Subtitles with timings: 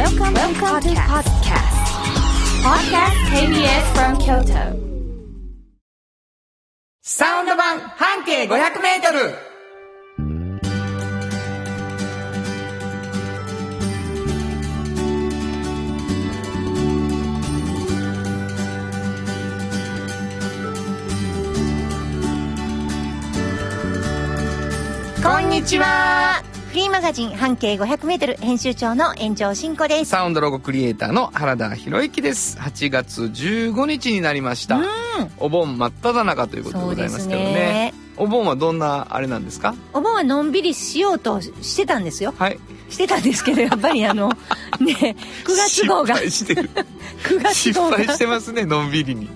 [0.00, 1.76] Welcome, Welcome to podcast.
[2.64, 4.64] Podcast KBS from Kyoto.
[7.02, 8.48] サウンド版半径500
[8.80, 9.34] メートル
[25.22, 30.10] こんにちはフリーマガジン半径 500m 編集長の炎上真子です。
[30.10, 32.56] サウンドロゴクリエイターの原田博之です。
[32.58, 34.80] 8月15日になりました。
[35.38, 37.92] お盆真っ只中ということでございますけどね。
[38.16, 39.74] お盆はどんなあれなんですか？
[39.92, 42.32] お盆はのんびりしようとしてたんですよ。
[42.38, 42.58] はい。
[42.88, 44.28] してたんですけど、やっぱりあの、
[44.80, 46.70] ね、9月号が、失敗してる。
[47.24, 47.96] 9月失号が。
[47.96, 49.28] 敗、してますねのんびりに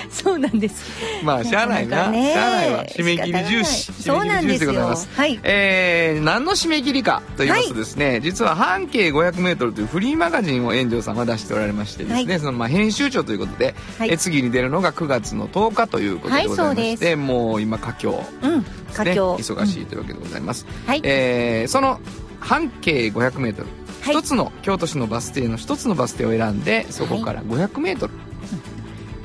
[0.10, 0.84] そうなんです。
[1.22, 1.96] まあしゃあないな。
[1.96, 2.84] しゃあないわ。
[2.84, 3.92] 締め切り重視。
[3.92, 4.96] そうなんですよ。
[5.16, 5.38] はい。
[5.42, 12.40] えー、何の締め切りかと言いますとですね、実は半径 500m というフリーマガジンを炎上さんは出しておられましてですね、はい。
[12.40, 14.10] そのまあ編集長ということで、はい。
[14.10, 18.24] え次に出るのが9月の10日ということでございまして、はいもう今佳境。
[18.42, 19.36] うん、佳境。
[19.36, 21.00] 忙しいというわけでございます、はい。
[21.04, 22.00] えーその
[22.40, 23.66] 半径 500m
[24.02, 24.14] はい。
[24.14, 28.08] 一つの京都市のバス停の一つのバス停を選んでそこから 500m、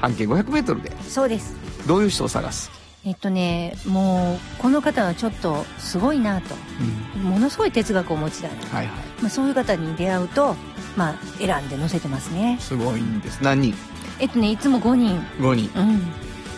[0.01, 0.91] 半径 500m で。
[1.03, 1.55] そうです。
[1.87, 2.69] どういう人を探す、
[3.05, 6.55] えっとね、もう、この方はちょっとすごいなと。
[7.17, 8.55] ものすごい哲学をお持ちだな。
[8.67, 8.95] はいはい。
[9.21, 10.55] まあ、そういう方に出会うと、
[10.97, 12.57] まあ、選んで載せてますね。
[12.59, 13.39] すごいんです。
[13.41, 13.75] 何人？
[14.19, 15.19] えっとね、いつも5人。
[15.39, 15.71] 5人。
[15.79, 16.01] うん。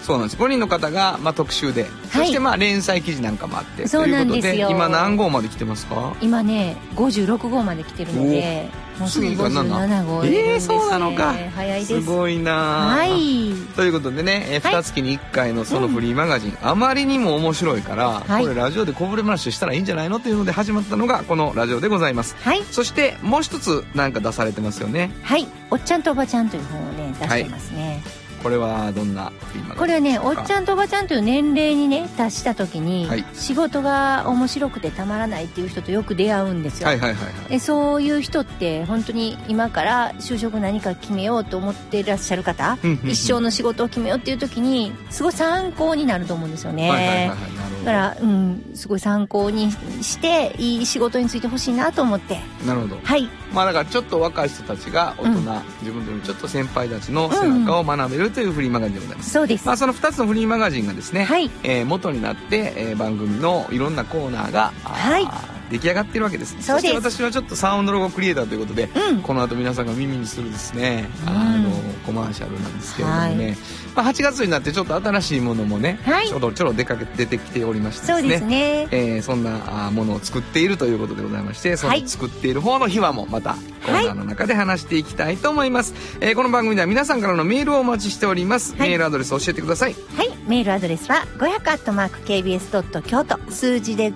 [0.02, 0.42] そうなんです。
[0.42, 3.88] 5人の方が、まあ、特集で、そしてまあ連載記事なんかもあって。
[3.88, 4.70] そうなんですよ。
[4.70, 6.14] 今何号まで来てますか？
[6.20, 11.34] 今ね56号まで来てるのでもうすぐ次が7 57号入れるんです、ね、えーそうなのか。
[11.56, 12.02] 早いです。
[12.02, 12.54] すごいな。
[12.54, 13.54] はい。
[13.76, 14.74] ということでね、えー、はい。
[14.74, 18.44] 2月に1回のそのフリーマガジン、あまりにも面白いから、はい。
[18.44, 22.36] これラジオでこぼれ話したらいいんじゃないのというので始まったのがこのラジオでございます。
[22.42, 22.64] はい。
[22.72, 25.12] そしてもう一つなんか出されてますよね。
[25.24, 28.04] はい「おっちゃんとおばちゃん」という本をね出してますね、
[28.44, 29.32] これはどんな
[29.78, 33.26] これはねおっちんゃんとおばちゃんという年齢にね達した時に、はい。
[33.34, 37.50] 仕事が面白くてたまらないっていう人とよく出会うんですよ、はいはいはいはい。
[37.50, 49.72] でそういう人って本当に今から就職何か決めようと思っていらっしゃる方うんうんうん一生の仕事を決めようっていう時にすごい参考になると思うんですよね、はいはいはいだから、うん、すごい参考に
[50.02, 52.40] していい仕事についてほしいなと思って。
[52.66, 53.00] なるほど。
[53.04, 53.28] はい。
[53.52, 55.36] まあだからちょっと若い人たちが大人、うん。
[55.82, 61.50] 自分よりちょっと先輩たちの背中を学べるというフリーマガジンでございます、そうです、まあ、その2つのフリーマガジンがですね、はい。
[61.64, 69.22] えー元になって、えー番組のいろんなコーナーが、はい出来上がっているわけですそして私はちょっとサウンドロゴクリエイターということで、うん。
[69.22, 71.30] この後皆さんが耳にするですね、うん。
[71.30, 71.70] あの
[72.06, 73.58] コマーシャルなんですけれどもね、はい
[73.96, 76.28] まあ、8月になってちょっと新しいものもね、はい。
[76.28, 78.88] ちょろちょろ出かけ出てきておりましてそうですね。
[78.92, 83.54] えーそんなものを作っているということでございましてそのはい作っている方の秘話もまた
[83.86, 88.90] コーナーの中で話していきたいと思います、えーこの番組では皆さんからのメールをお待ちしております、はい。
[88.90, 89.96] メールアドレス教えてください。
[90.18, 90.34] はい。
[90.48, 93.02] メールアドレスは 500-kbs.
[93.04, 94.12] 京都数字で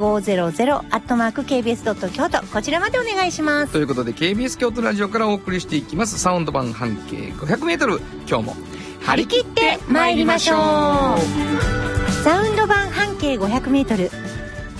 [1.48, 2.12] 500-kbs.
[2.12, 3.74] 京都こちらまでお願いします。
[3.74, 6.20] ということで KBS 京都ラジオからお送りしていきます。
[6.20, 8.56] サウンド版半径 500m 今日も
[9.02, 12.18] 張り切って参りましょう。
[12.24, 14.12] サウンド版半径 500m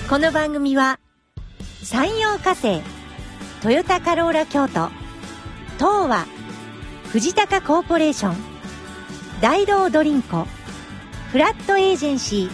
[0.10, 1.00] この番組は
[1.84, 2.82] 山陽火星
[3.62, 4.90] トヨタカローラ京都
[5.78, 6.26] 東和
[7.12, 8.36] 藤高コーポレーション
[9.42, 10.46] 大道ドリンコ
[11.32, 12.50] フラットエージェンシ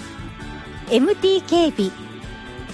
[0.90, 2.03] ー MT 警備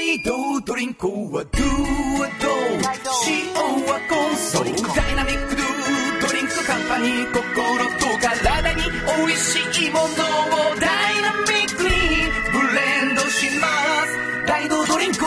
[0.00, 1.60] 大道ドリンクはドゥ
[2.18, 2.48] はド
[3.28, 3.52] 塩
[3.84, 5.66] はコンソーダイナミックドゥ
[6.26, 10.08] ドリンクカンパニー心と体に美味しいものを
[10.80, 11.90] ダイナミックに
[12.50, 13.68] ブレンドしま
[14.06, 14.46] す。
[14.46, 15.18] 大道ドリンク。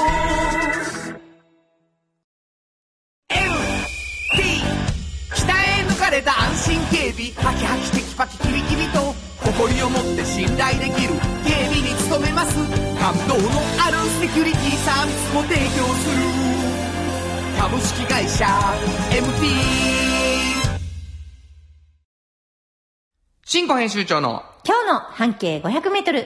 [3.29, 3.43] LT
[5.35, 7.31] 鍛え抜かれた安心警備。
[7.45, 9.22] ハキハキテキパキキビキビと。
[9.45, 11.13] 誇りを持って信頼できる
[11.45, 12.55] 警備に努めます。
[12.99, 16.53] 感動のあるセキュリティサービスも提供する。
[17.63, 18.45] 株式会社
[19.09, 19.83] MT
[23.45, 26.25] 新庫編集長の今日の半径 500m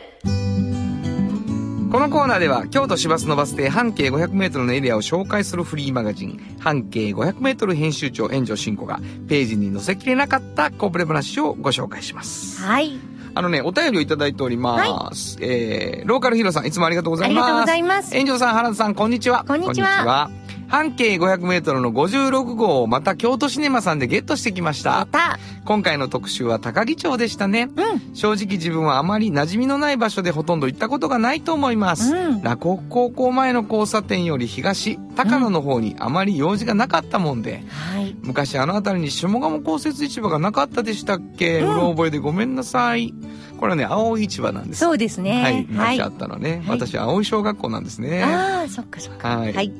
[1.92, 9.00] ここのコーナーでは京都市バスのバス停半径 500m のエリアを紹介するフリーマガジン半径 500m 編集長炎上真子が
[9.30, 12.62] ページに載せきれなかったコープレ話をご紹介します。
[12.62, 13.00] はい。
[13.38, 17.44] あのねお便りをいただいております、えー、ローカルヒーローさんいつもありがとうございます。
[17.44, 18.18] ありがとうございます。
[18.18, 19.45] 炎上さん原田さんこんにちは。
[19.48, 20.31] こんにちは
[20.68, 25.00] 半径 500m の56号をまた京都シネマさんでゲットしてきました。
[25.00, 25.40] また。
[25.66, 28.16] 今回の特集は高木町でしたね、うん。
[28.16, 32.42] 正直自分はあまり馴染みのない場所でほとんど行ったことがないと思います、うん。
[32.42, 38.16] 洛北高校前の交差点より東高野の方にあまり用事がなかったもんで、はい。
[38.22, 41.72] 昔あの辺りに下鴨公設市場がなかったでしたっけ、うん。
[41.72, 43.14] うろ覚えでごめんなさい
[43.57, 45.42] これはね青い市場なんですそうですね。
[45.42, 49.38] はいはい昔あったのね、はい私は青い小学校なんですねああ、そっかそっか。
[49.38, 49.71] はいはい。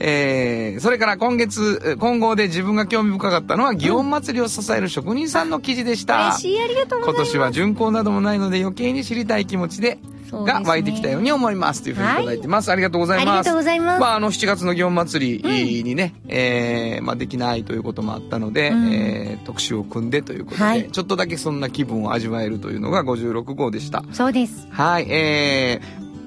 [0.00, 6.28] えー、それから今月、え今後で自分が興味深かったのは、祇園祭りを支える職人さんの記事でした。
[6.28, 7.32] 嬉しい、ありがとうございます。
[7.32, 9.98] 今年は巡行などもないので余計に知りたい気持ちで、
[10.32, 11.82] が湧いてきたように思います。
[11.82, 12.70] というふうにいただいてます。
[12.70, 13.28] ありがとうございます。
[13.28, 14.00] ありがとうございます。
[14.00, 24.02] まあ、あの、7月の祇園祭りにね、えーまあ、できないということもあったので、うんえー特集を組んでということで、はいちょっとだけそんな気分を味わえるというのが56号でした。
[24.12, 24.66] そうです。
[24.70, 25.80] はい、え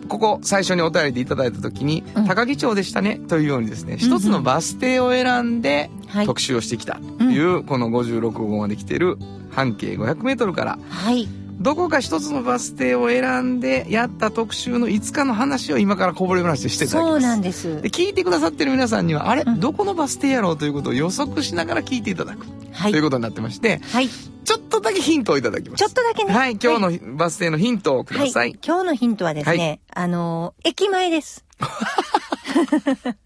[0.04, 6.26] ー、ここ最初にお便りでいただいた時に、うん高木町でしたねというようにですね、一つのバス停を選んではい。
[6.26, 9.18] 特集をしてきたという、この56号まで来てる
[9.52, 11.28] 半径500メートルから、はい。
[11.60, 17.12] どこか一つのバス停を選んでやった特集の5日の話を今からこぼれ話でしていただきます。
[17.14, 17.90] そうなんですで。
[17.90, 23.04] 聞いてくださってる皆さんには、あれ、うんどこのバス停やろうということを予測しながら聞いていただく、はいという。
[23.04, 24.10] ことになってまして、はい。
[24.10, 25.80] ちょっとだけヒントをいただきます。
[25.80, 26.34] ちょっとだけね。
[26.34, 28.50] はい、今日のバス停のヒントをください。
[28.50, 28.60] はい。
[28.64, 31.44] 今日のヒントはですね、あのー駅前です。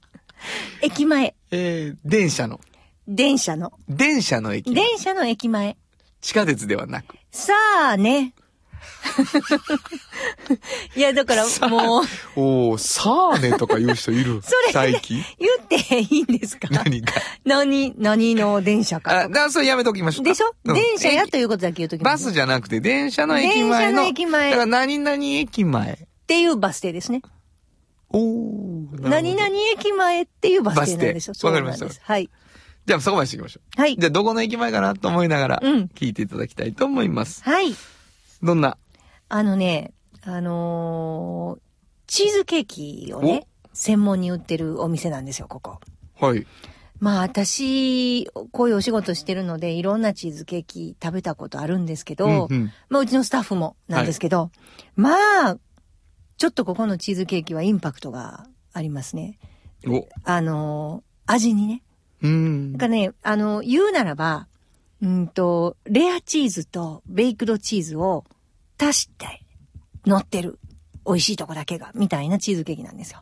[0.81, 1.35] 駅前。
[1.51, 2.59] えー、電車の、
[3.07, 3.73] 電車の。
[3.89, 4.73] 電車の駅。
[4.73, 5.77] 電車の駅前。
[6.21, 7.15] 地下鉄ではなく。
[7.31, 7.53] さ
[7.93, 8.33] あね。
[10.95, 12.03] いや、だからもう、
[12.35, 14.41] おー、さあねとか言う人いる？
[14.45, 15.23] それ最近？
[15.39, 16.67] 言っていいんですか？
[16.71, 17.13] 何か。
[17.45, 20.29] 何、何の電車あ、かだからそれやめときましょうか。
[20.31, 23.69] でしょ、うん電車や駅ということだけ言うときバスじゃなくて、電車の駅前の。
[23.69, 25.93] 電車の駅前だから何々駅前。
[25.93, 25.97] っ
[26.27, 27.21] ていうバス停ですね。
[28.09, 29.07] おー。
[29.09, 31.33] 何々駅前っていうバス停なんですよ。
[31.43, 32.29] わかりましたはい。
[32.91, 33.93] じゃあそこまでしていきましょはい。
[33.93, 33.97] う。
[33.97, 37.41] じゃあどこの駅前かなと思いながら、うん聞いていただきたいと思います。
[37.45, 37.73] はい。
[38.43, 38.77] どんな？
[39.29, 39.93] あのね、
[40.23, 41.61] あのー
[42.07, 45.79] チーズケーキをね、専門に売ってるお店なんですよ、ここ。
[46.19, 46.45] はい。
[46.99, 54.51] まあ私、こういうお仕事してるので、いろんなチーズケーキ食べたことあるんですけど、うんうんまあうちのスタッフもなんですけど、
[54.97, 55.15] ま
[55.51, 55.57] あ、
[56.37, 59.39] ちょっとここのチーズケーキはインパクトがありますね。
[59.87, 61.81] お、あのー味にね。
[62.21, 62.79] うんなん。
[62.79, 64.47] かね、あの、言うならば、
[65.01, 68.25] うんと、レアチーズとベイクドチーズを
[68.79, 69.43] 足して
[70.05, 70.59] 乗ってる。
[71.05, 73.19] 美味しいとこだけが、みたいなチーズケーキなんですよ。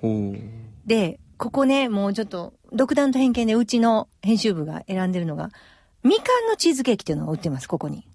[0.00, 0.38] ほう。
[0.86, 5.50] で、ここね、もうちょっと、独断と偏見でうちの編集部が選んでるのが、
[6.02, 8.08] みかんのチーズケーキっていうのを売ってます、ここに。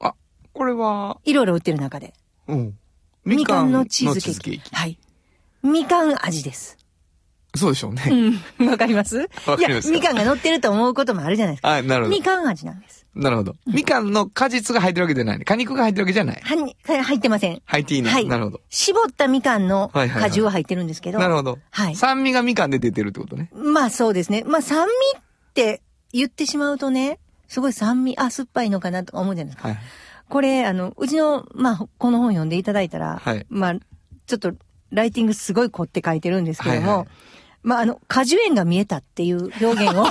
[0.00, 0.14] あ、
[0.52, 2.12] これは、いろいろ売ってる中で。
[2.46, 2.78] うん。
[3.24, 4.74] みかんのチーズケーキ。
[4.74, 4.98] はい。
[5.62, 6.77] みかん味です。
[7.54, 8.02] そうでしょうね。
[8.60, 8.68] うん。
[8.68, 9.28] わかります？
[9.46, 11.76] わかりますいや、みかんが乗ってると思うこともあるじゃないですか。
[11.76, 12.22] あ、なるほどみ。
[12.22, 13.06] かん味なんです。
[13.14, 13.56] なるほど。
[13.66, 15.44] みかんの果実が入ってるわけじゃないね。
[15.44, 16.40] 果肉が入ってるわけじゃない。
[16.40, 17.62] はに、入ってません。
[17.64, 18.60] 入っていいの、はいなるほど。
[18.68, 21.18] 絞ったみかんのはいはいはい果汁は入ってるんですけど。
[21.18, 21.58] なるほど。
[21.70, 21.96] はい。
[21.96, 23.50] 酸味がみかんで出てるってことね。
[23.54, 24.44] まあそうですね。
[24.46, 25.22] まあ酸味っ
[25.54, 25.80] て
[26.12, 27.18] 言ってしまうとね、
[27.48, 29.68] すごい酸味、あ、酸っぱいのかなとか思うじゃないですか。
[29.70, 29.78] はい。
[30.28, 33.74] これ、あの、うちの、まあ、この本読んでいただいたら、はいまあ、
[34.26, 34.52] ちょっと、
[34.90, 37.08] ライティングすごい凝って書いてるんですけども、はいはい
[37.68, 40.06] まあ、あの、果樹園が見えたっていう表現を、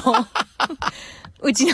[1.41, 1.73] うちの、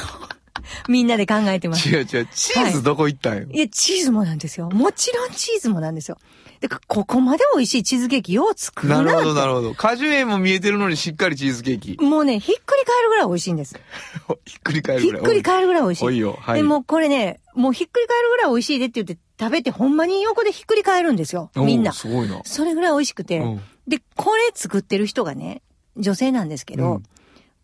[0.87, 1.89] みんなで考えてます。
[1.89, 2.27] 違う違う。
[2.33, 3.47] チーズどこ行ったんよ？
[3.51, 4.69] いや、チーズもなんですよ。
[4.69, 6.17] もちろんチーズもなんですよ。
[6.61, 9.73] で、ここまで美味しいチーズケーキよう作るななるほど、なるほほど。
[9.73, 11.97] 果樹園も見えてるのにしっかりチーズケーキ。
[12.01, 13.75] もうね、ひっくり返るぐらい美味しいんです。
[14.45, 15.25] ひっくり返るひっぐらい。
[15.25, 16.05] くり返るぐらい美味しい。
[16.05, 16.39] おいよ。
[16.39, 16.57] はい。
[16.59, 21.51] でもこれね、もうひっくり返るぐらい美味しいでって言って食べてほんまに横でひっくり返るんですよ。
[21.57, 21.91] みんな。
[21.91, 22.39] すごいな。
[22.45, 23.39] それぐらい美味しくて。
[23.39, 25.61] うんで、これ作ってる人がね、
[25.97, 27.03] 女性なんですけど、うん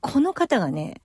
[0.02, 1.02] この方がね、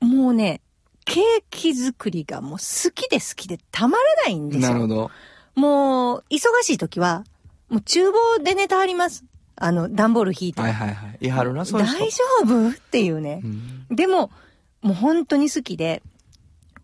[0.00, 0.62] もうね、
[1.04, 4.68] ケーキ作りがもう好きで好きでたまらないんですよ。
[4.68, 5.10] なるほど。
[5.54, 7.24] もう、忙しい時は、
[7.68, 9.26] もう厨房でネタあります。
[9.54, 10.62] あの、段ボール引いて。
[10.62, 11.26] はいはいはい。
[11.26, 11.82] いはるな、そう。
[11.82, 12.70] 大丈夫？
[12.70, 13.42] っていうね。
[13.44, 14.30] うんでも、
[14.80, 16.02] もう本当に好きで、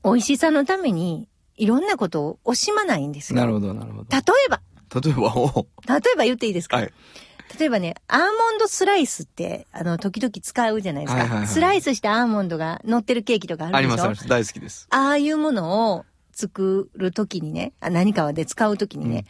[0.05, 3.39] 美味しさのために、いろんなことを惜しまないんですよ。
[3.39, 4.07] なるほど、なるほど。
[4.11, 4.61] 例えば、
[5.01, 6.93] 例えば、お例えば言っていいですか、はい。
[7.59, 11.21] 例えばね、アーモンドスライスって、あの、時々使うじゃないですか。
[11.23, 13.81] はいはいはいスライスしたアーモンドが乗ってるケーキとかあるでしょ？
[13.81, 14.29] あります、あります。
[14.29, 14.87] 大好きです。
[14.91, 19.25] ああいうものを作るときにね、あ何かで使うときにね、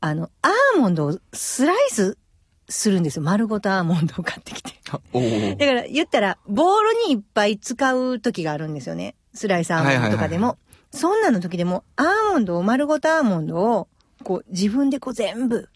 [0.00, 2.18] あの、アーモンドをスライス
[2.68, 3.22] するんですよ。
[3.22, 4.72] 丸ごとアーモンドを買ってきて。
[4.84, 4.98] だ
[5.66, 9.14] から言ったら、ボールにいっぱい使う時があるんですよね。
[9.34, 10.48] スライスアーモンドとかでも。
[10.48, 10.56] はい
[10.92, 13.88] そんなの時でも、アーモンドを、丸ごとアーモンドを、
[14.22, 15.68] こう、自分でこう全部、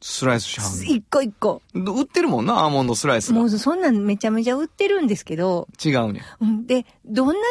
[0.00, 1.60] スライスしはん一個一個。
[1.74, 3.46] の売ってるもんな、アーモンドスライスがも。
[3.46, 6.22] うそんなんめちゃめちゃ売ってるんですけど、違うね。
[6.40, 7.42] うんで、どんなに違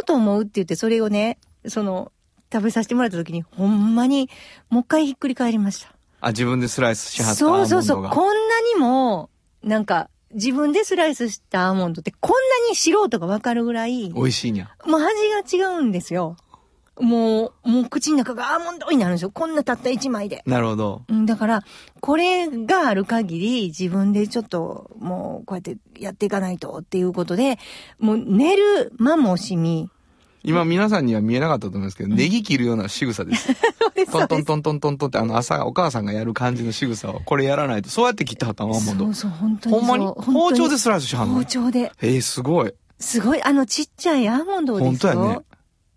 [0.00, 1.38] うと思うって言って、それをね、
[1.68, 2.10] その、
[2.52, 4.30] 食べさせてもらった時に、ほんまに、
[4.70, 5.92] もう一回ひっくり返りました。
[6.20, 7.68] あ、自分でスライスしはったアーモンドが？
[7.68, 8.10] そうそうそう。
[8.10, 9.30] こんなにも、
[9.62, 14.70] なんか、自分でスライスしたアーモンドってこんなに素人がわかるぐらい、も美味しいんや。
[14.86, 14.96] う
[15.42, 16.36] 味が違うんですよ。
[17.00, 19.30] もう、もう口の中がアーモンドになるんですよ。
[19.30, 20.42] こんなたった一枚で。
[20.46, 21.02] なるほど。
[21.08, 21.64] うんだから、
[22.00, 27.58] これがある限り、自分でちょっと、もう、こうやってやっていかないとっていうことで、
[27.98, 29.90] もう寝る間も惜しみ。
[30.42, 33.54] 今皆さんには見えなかったと思いますけど、ネギ切るような仕草 です。
[34.10, 39.14] トントントントントントンってあの朝お母さんがやる感じの仕草をこれやらないと、そうやって切ってはったのアーモンドそう。
[39.14, 39.76] そう、本当に。
[39.76, 40.06] ほんまに？
[40.06, 41.34] 包丁でスライスしはんの？
[41.34, 41.92] 包丁で。
[42.00, 42.72] えー、すごい。
[42.98, 45.12] すごい、あのちっちゃいアーモンドをですよ。
[45.12, 45.44] 本当やね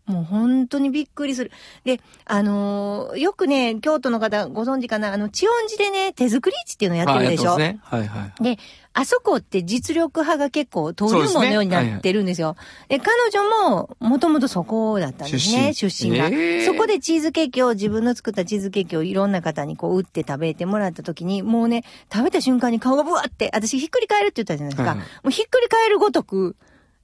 [0.06, 1.52] もう本当にびっくりする。
[1.86, 7.58] で、あのーよくね、京都の方ご存知かな、あの、千音寺でね、手作り市っていうのやってあるでしょ？
[7.58, 7.80] ね。
[7.84, 8.44] はいはい。
[8.44, 8.58] で、
[8.96, 12.58] あそこって実力派が結構登竜門のようになってるんですよ。
[12.90, 24.90] で彼女も、もともとそこだったんですね、出身が、えーそこでチーズケーキを、自分の作ったチーズケーキをいろんな方にこう打って食べてもらった時に、もうね、食べた瞬間に顔がブワって、私ひっくり返るって言ったじゃないですか。
[24.92, 26.56] はいはいもうひっくり返るごとく、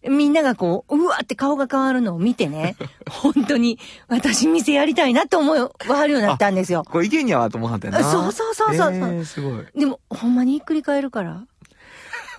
[0.07, 2.75] みんながこう、うわって顔が変わるのを見てね、
[3.09, 6.85] 本当に私店やりたいなって思いわはるようになったんですよ。
[6.89, 8.03] これいけんやわと思はったよな。
[8.03, 9.65] そうそうそうそうえー、すごい。
[9.77, 11.43] でも、ほんまにひっくり返るから。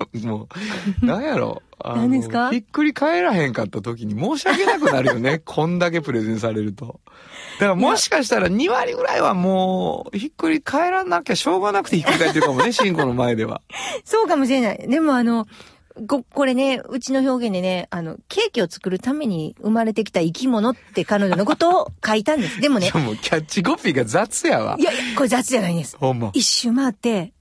[0.24, 0.48] も
[1.02, 1.62] う、なんやろ。
[1.84, 2.50] 何ですか？
[2.50, 5.40] ひっくり返らへんかった時に申し訳なくなるよね。
[5.44, 7.00] こんだけプレゼンされると。
[7.58, 13.60] だからもしかしたら2割ぐらいはもう、ひっくり返らなきゃしょうがなくてひっくり返ってるかもね、シンコの前では。
[14.04, 14.88] そうかもしれない。
[14.88, 15.46] でもあの、
[16.06, 22.60] こ、これね、うちの表現でね、あの、ケーキを作るために生まれてきた生き物って彼女のことを書いたんです。
[22.62, 24.82] でもねもうキャッチコピーが雑やわい。
[24.82, 25.96] やいや、これ雑じゃないんです。
[25.96, 26.30] ほんま。
[26.32, 27.32] 一周回って、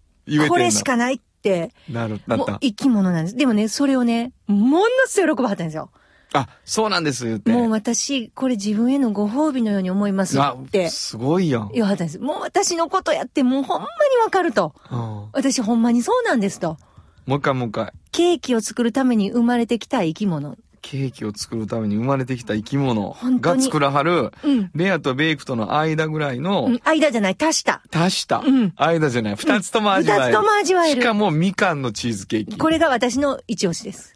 [0.48, 2.58] これしかないって、なる、なった。
[2.60, 3.38] 生き物なんです。
[3.38, 5.92] でもね、それをね、ものすごい喜ばはったんですよ。
[6.34, 7.52] あ、そうなんです、言って。
[7.52, 11.72] もう私、これ自分へのご褒美のように思いますあってすごいやん。
[11.74, 12.20] 言わはったんです。
[12.20, 14.76] もう私のことやって、もうほんまにわかると。
[14.92, 16.78] うん私ほんまにそうなんですと。
[17.26, 17.94] もう一回もう一回。
[18.12, 20.58] ケーキを作るために生まれてきた生き物。
[20.82, 24.72] ケーキを作るために生まれてきた生き物が作らはる、うん。
[24.74, 27.82] レアとベイクとの間ぐらいの、うん、間じゃない、足した。
[27.94, 30.26] 足した、うん間じゃない、二つとも味わえる。
[30.28, 32.58] 二つとも味わえるしかもみかんのチーズケーキ。
[32.58, 34.16] これが私の一押しです。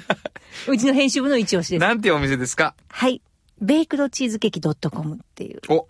[0.68, 1.80] うちの編集部の一押しです。
[1.80, 2.74] なんていうお店ですか？
[2.88, 3.22] はい。
[3.60, 5.60] ベイクドチーズケーキ .com っていう。
[5.70, 5.86] お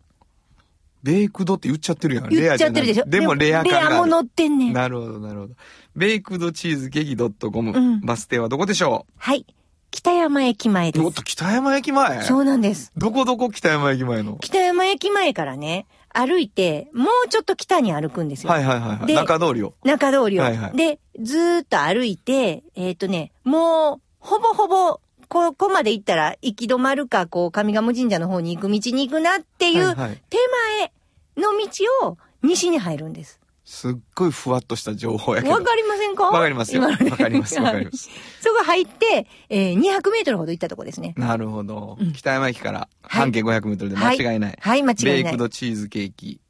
[1.02, 2.28] ベイクドって言っちゃってるやん。
[2.28, 3.05] 言っちゃってるでしょ。
[3.07, 3.81] レアじゃないでもレア感が。
[3.90, 4.73] レアも乗ってんねん。
[4.73, 5.55] なるほど、なるほど。
[5.97, 9.47] ベイクドチーズケーキ .com、うんバス停はどこでしょはい。
[9.91, 12.21] 北山駅前でうおっと、北山駅前？
[12.21, 12.29] す。
[12.29, 12.93] そうなんです。
[12.99, 14.37] どこどこ北山駅前の？
[14.43, 18.53] 北山駅前からね、歩いて、もうちょっと北に歩くんですよ。
[18.53, 19.07] はいはいはいはい。
[19.07, 19.73] で中通りを。
[19.85, 20.43] 中通りを。
[20.43, 30.93] はいはいで、ずーっと歩いて、えっ、とね、もう、ほぼほぼ、ここまで行ったら、行き止まるか、こう、上賀茂神社の方に行く道に行くなっていう、手前
[31.38, 33.41] の道を西に入るんです。
[33.69, 35.55] すっごいふわっとした情報やけど。
[35.55, 36.23] わかりませんか？
[36.27, 36.83] わかりますよ。
[36.83, 38.09] 今のねわかります、わかります。
[38.41, 41.15] そこ入って、えー、200メートルほど行ったとこですね。
[41.17, 41.99] なるほど。
[42.01, 44.59] うん北山駅からはい半径500メートルで間違いない。
[44.59, 45.37] はい、間違ベイクいない。
[45.37, 46.41] ドチーズケーキ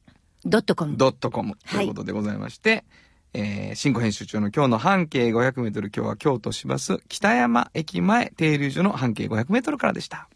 [0.44, 0.98] ドットコム。
[0.98, 2.84] ドットコムということでございまして、
[3.32, 10.28] えー、新語編集長の今日の半径500メートル、今日は京都市バス北山駅前停留所の半径500メートルからでした。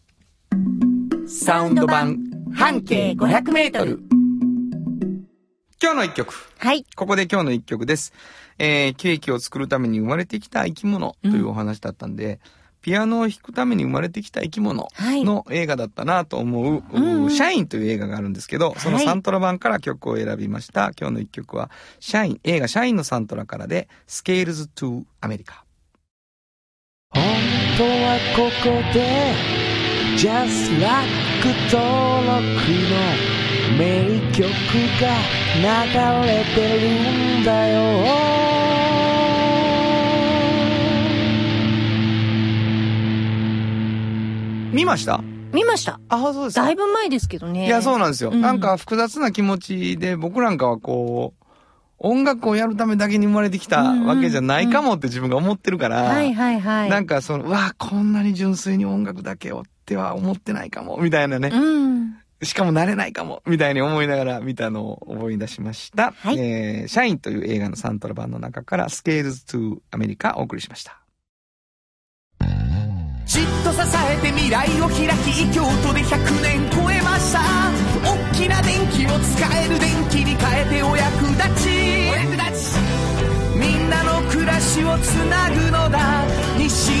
[1.27, 2.17] サウンド版
[2.55, 4.01] 半径500メートル。
[5.83, 6.35] 今日の一曲。
[6.59, 6.85] はい。
[6.95, 8.13] ここで今日の一曲です。
[8.59, 12.39] えー、ケーキを作るために生まれてきた生き物というお話だったんで、
[12.83, 20.91] ピアノを弾くために生まれてきた生き物はいの映画だったなと思う、うんうんシャインという映画があるんですけど、そのはいサントラ版から曲を選びました。
[20.99, 25.65] 今日の一曲は、シャイン、映画シャインのサントラからで、 Scales to America。
[27.09, 27.23] 本
[27.75, 29.33] 当はここで
[30.15, 31.07] Just Like
[31.71, 32.51] 登録
[33.35, 33.40] の
[33.77, 34.49] 名曲
[34.99, 35.07] が
[35.55, 35.67] 流
[36.27, 37.81] れてるんだよ
[44.73, 45.21] 見ました？
[45.51, 45.99] 見ました。
[46.07, 46.61] あ、そうですか。
[46.63, 47.65] だいぶ前ですけどね。
[47.65, 48.29] いや、そうなんですよ。
[48.29, 51.45] うんなんか複雑な気持ちで、僕なんかはこう、
[51.97, 56.89] 音楽をやるためだけに生まれてきたわけじゃないかもって自分が思ってるから、はいはいはい。
[56.89, 61.49] なんかその、うわ、こんなに純粋に音楽だけをっては思ってないかも、みたいなね。
[61.53, 62.15] うん。
[62.43, 66.11] しかも慣れないかも、みたいに思いながら見たのを思い出しました。
[66.11, 66.39] はい。
[66.39, 71.01] えー、シャインという映画のサントラ版の中から、 Scales to America お送りしました。
[73.25, 77.39] じっと支えて未来を開き京都で100年超えました。
[78.03, 81.69] 大きな電気を使える電気に変えてお役立ち。
[82.11, 82.77] お役立ち。
[83.55, 86.25] みんなの暮らしをつなぐのだ。
[86.57, 87.00] 日新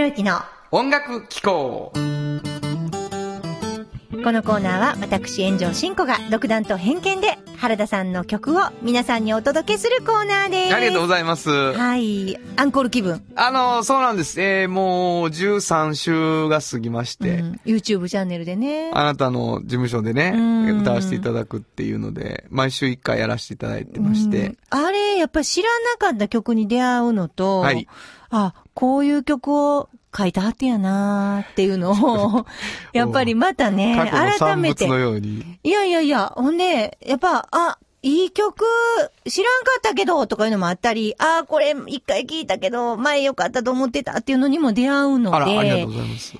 [0.00, 0.40] 原田博之の
[0.70, 1.92] 音楽機構
[4.24, 10.74] このコーナーは私炎上真子が独断と偏見で原田さんの曲を皆さんにお届けするコーナーです。
[10.74, 11.50] ありがとうございます。
[11.50, 12.38] はい。
[12.56, 13.22] アンコール気分。
[13.34, 14.40] あの、そうなんです。
[14.40, 18.90] えー、もう13週が過ぎまして、うん YouTube チャンネルでね。
[18.94, 27.86] あなたの事務所でねうん、歌わせていただくっていうので、毎週1回やらせていただいてましうんて、あれ、やっぱり知らなかった曲に出会うのと、はい
[28.30, 32.46] あ、こういう曲を書いたはってやなーっていうのを、
[32.94, 34.86] やっぱりまたね、改めて。
[34.86, 38.64] いやいやいや、ほんで、やっぱ、あ、いい曲、
[39.28, 46.32] 知らんかったけど、とかいうのもあったり、あ、これ一回聞いたけど、前良かったと思ってたっていうのにも出会うので、ありがとうございます。
[46.32, 46.38] で、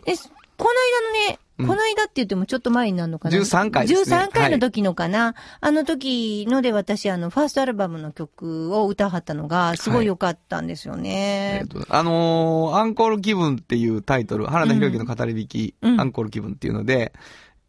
[0.56, 0.70] この
[1.26, 1.66] 間のね、うん。
[1.66, 4.16] この間って言ってもちょっと前になるのかな？13回ですね。
[4.16, 11.68] 13回の時のかな、あの時ので私、あの、ファーストアルバムの曲を歌はったのが、すごい良かったんですよえねっ。
[11.68, 16.00] とあのーアンコール気分っていうタイトル、原田博之の語り引き、うん。
[16.00, 17.12] アンコール気分っていうので、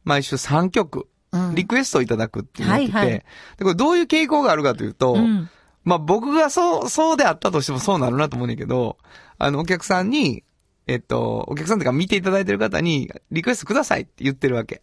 [0.03, 1.55] 毎週3曲、うん。
[1.55, 3.13] リクエストをいただくっていうのってて、はいはい。
[3.13, 3.25] で、
[3.61, 5.49] これどういう傾向があるかというと、うん。
[5.83, 8.97] まあ僕がそう、そうであったとしてもそうなるなと思うんだけど、
[9.37, 10.43] あの、お客さんに、
[10.91, 14.81] えっと、お客さんとか見ていただいてる方に、リクエストくださいって言ってるわけ。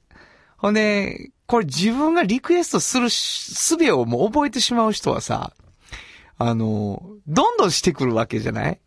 [0.56, 5.52] ほんで、これ自分がリクエストするしすべをもう覚えてしまう人はさ、
[6.36, 8.80] あの、どんどんしてくるわけじゃない？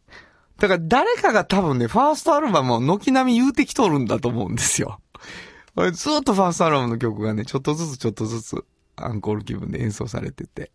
[0.59, 4.99] だから誰かが多分ね、ファーストアルバムを軒並み言うてきとるんだと思うんですよ。
[5.93, 10.71] ずっとファーストアルバムの曲がね、ちょっとずつちょっとずつアンコール気分で演奏されてて。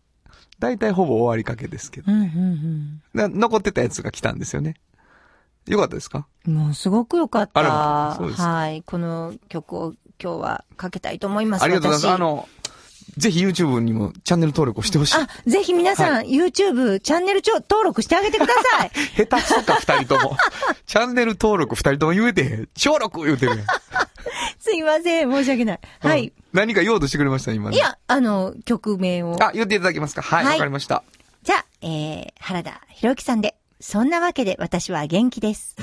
[0.59, 2.11] 大体ほぼ終わりかけですけど。
[2.11, 4.75] うんうんな残ってたやつが来たんですよね。
[5.71, 6.27] よかったですか？
[6.47, 6.53] うん。
[6.55, 7.61] もうすごく良かっあた。
[7.61, 8.83] らそうですかはい。
[8.83, 11.63] この曲を今日はかけたいと思います。
[11.63, 12.15] ありがとうございます。
[12.15, 12.49] 私あの、
[13.17, 15.15] ぜひ YouTube にもチャンネル登録をしてほしい。
[15.17, 18.91] あ、ぜひ皆さん、YouTube チャンネルちょ登録してあげてください。
[19.15, 20.37] 下手くそか、二人とも。
[20.85, 22.69] チャンネル登録二人とも言えてへん。
[22.77, 23.65] 登録言うてるやん。
[24.59, 25.79] すいません、申し訳ない。
[25.99, 26.33] はいうん。。
[26.53, 27.79] 何か言おうとしてくれました、今ねい。
[27.79, 29.37] や、あの、曲名を。
[29.41, 30.21] あ、言っていただけますか？
[30.21, 31.03] はい、わ、はいかりました。
[31.43, 35.75] じゃあ、えー、原田博之さんで、そんなわけで私は元気です。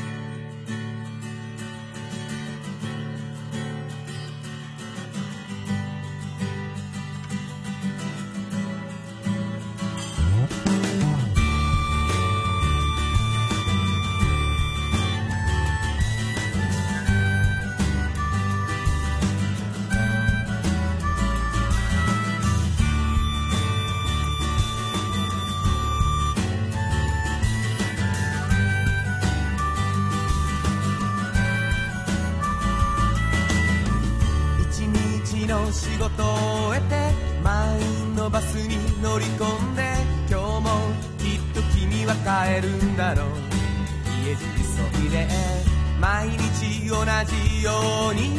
[47.24, 47.72] じよ
[48.10, 48.38] うに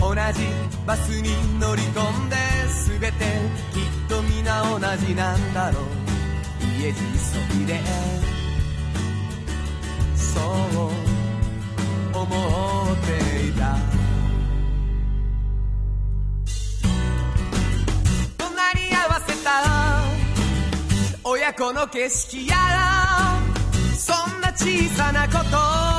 [0.00, 0.46] 同じ
[0.86, 2.36] バスに乗り込んで
[3.00, 3.08] 全て
[3.72, 5.84] きっと皆同じなんだろう。
[6.80, 6.98] 家路
[7.52, 7.80] 急いで。
[10.14, 10.44] そう
[12.12, 12.24] 思
[12.92, 13.76] っていた。
[18.38, 19.48] 隣り合わせた
[21.24, 23.40] 親子の景色やら。
[23.96, 25.95] そんな小さなこと。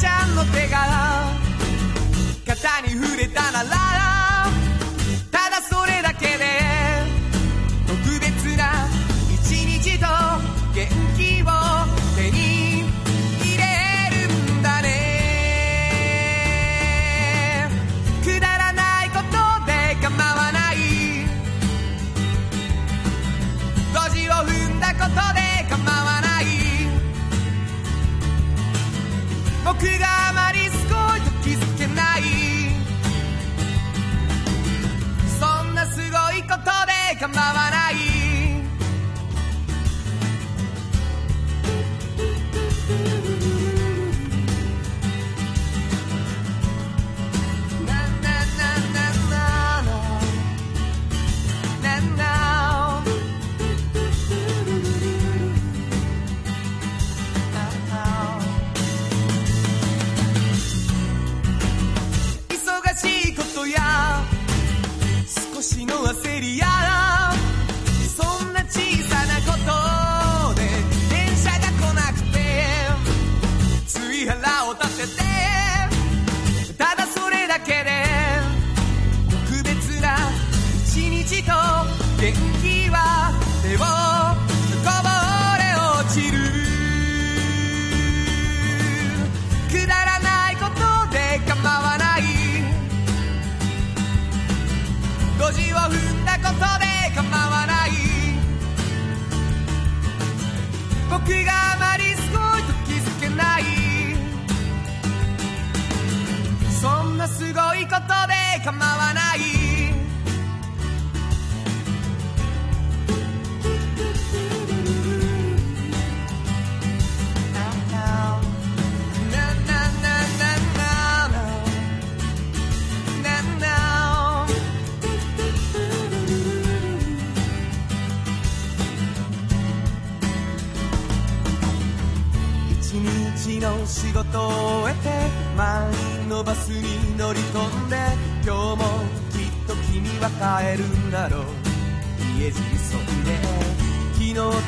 [0.00, 1.32] ちゃんの手が
[2.46, 4.03] 肩に触れたなら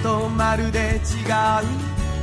[0.06, 1.02] とまるで違う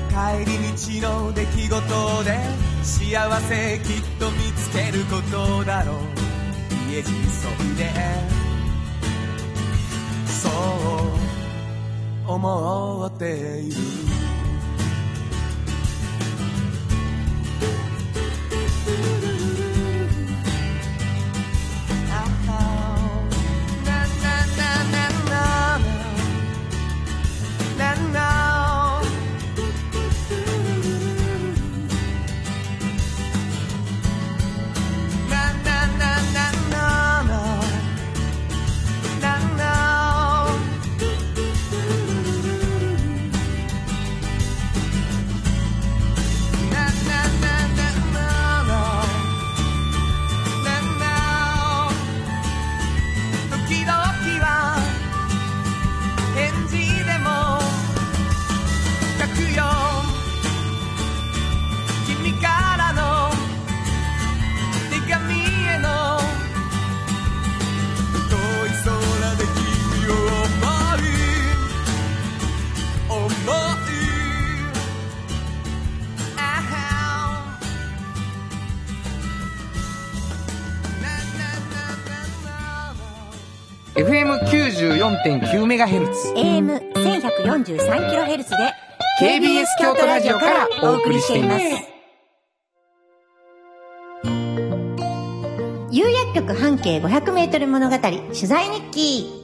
[0.08, 2.40] 帰り道の出来事で
[2.82, 5.98] 幸せきっと見つけることだろう。
[6.90, 7.92] 家路急いで。
[10.26, 10.50] そ
[12.30, 14.23] う思っている。
[85.26, 86.34] FM94.9MHz。
[86.36, 88.74] AM1143kHz で
[89.22, 91.64] KBS 京都ラジオからお送りしています。
[95.92, 99.44] 有薬局半径500メートル物語取材日記。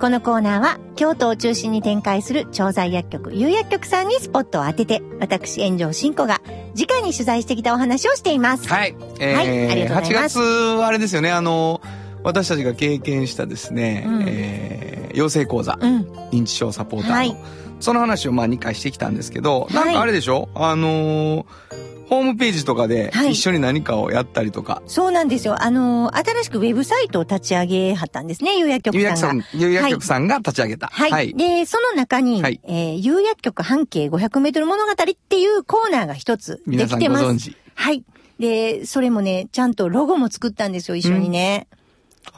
[0.00, 6.40] このコーナーは京都を中心に展開する調剤薬局有薬局さんにスポットを当てて、私炎上真子が
[6.74, 8.66] 直に取材してきたお話をしています。
[8.66, 8.96] はい。
[9.20, 11.80] えーはいありがとうございます8月はあれですよね、あの、
[12.22, 16.02] 私たちが経験したですね、うんえー養成講座、うん。
[16.30, 17.36] 認知症サポーターの、はい
[17.80, 20.48] その話をまあ2回してきたんですけど、いなんかあれでしょ？
[20.54, 21.46] あのー
[22.10, 25.62] ホームページとかではい一緒に何かをやったりとか、そうなんですよ。
[25.62, 29.44] あのー新しくウェブサイトを立ち上げはったんですね、有薬局さんが。
[29.54, 30.88] 有薬さん、有薬局さんが立ち上げた。
[30.92, 31.34] はい。
[31.34, 34.94] で、その中に、はいえー有薬局半径500メートル物語っ
[35.28, 37.24] ていうコーナーが一つで皆さんきてます。
[37.24, 37.56] ご存知。
[37.74, 38.04] はい。
[38.38, 41.66] で、それもね、ちゃんとロゴも作ったんですよ、一緒にね。
[41.72, 41.76] あ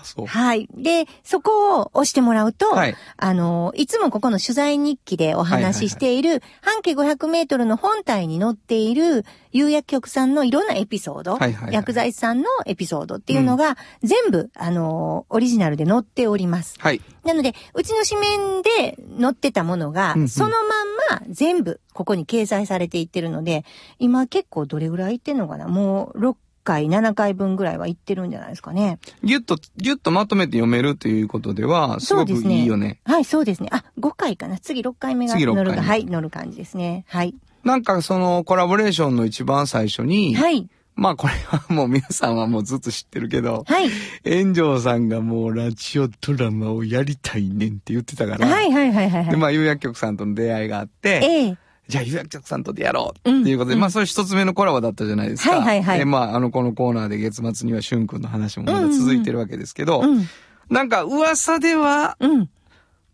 [0.05, 0.27] そう。
[0.27, 0.69] はい。
[0.75, 16.77] で、そこを押してもらうと、はいあの、いつもここの取材日記でお話ししている、半径500メートルの本体に載っている、有薬局さんのいろんなエピソード、はいはいはい薬剤師さんのエピソードっていうのが、全部、あの、オリジナルで載っております。
[16.79, 17.01] はい。
[17.25, 23.65] なので、うちの紙面で載ってたものがうんうん、そのまんま全部ここに掲載されていってるので、
[23.99, 25.69] 今結構どれぐらいいってんのかな？
[25.69, 28.99] もう6回、7回分ぐらいはいってるんじゃないですかね。
[29.23, 33.01] ぎゅっと、ぎゅっとまとめて読めるということでは、すごくいいよね。
[33.05, 33.69] はい、そうですね。
[33.73, 34.59] あ、5回かな。
[34.59, 37.05] 次6回目が次6回目乗るが、はい、乗る感じですね。
[37.09, 37.35] はい。
[37.65, 40.69] なんかそのコラボレーションの一番最初に、はい。
[40.95, 43.89] まあこれはもう皆さんはもうずっと知ってるけど、はい。
[44.25, 49.29] 炎上さんがもうラジオドラマをやりたいねんって言ってたから、はい、はい、はい、はい。
[49.29, 51.57] で、まあ、有薬局さんとの出会いがあって、ええ
[51.93, 55.57] じゃあ、有薬局さんとでやろうっていうことで、うんまあ、それ一つ目のコラボだったじゃないですか。
[55.57, 60.27] はいはいはいで、まあ、あの、このコーナーで月末にはしゅんくんの話もまだ続いてるわけですけど、うん。
[60.71, 62.49] なんか噂では、うん。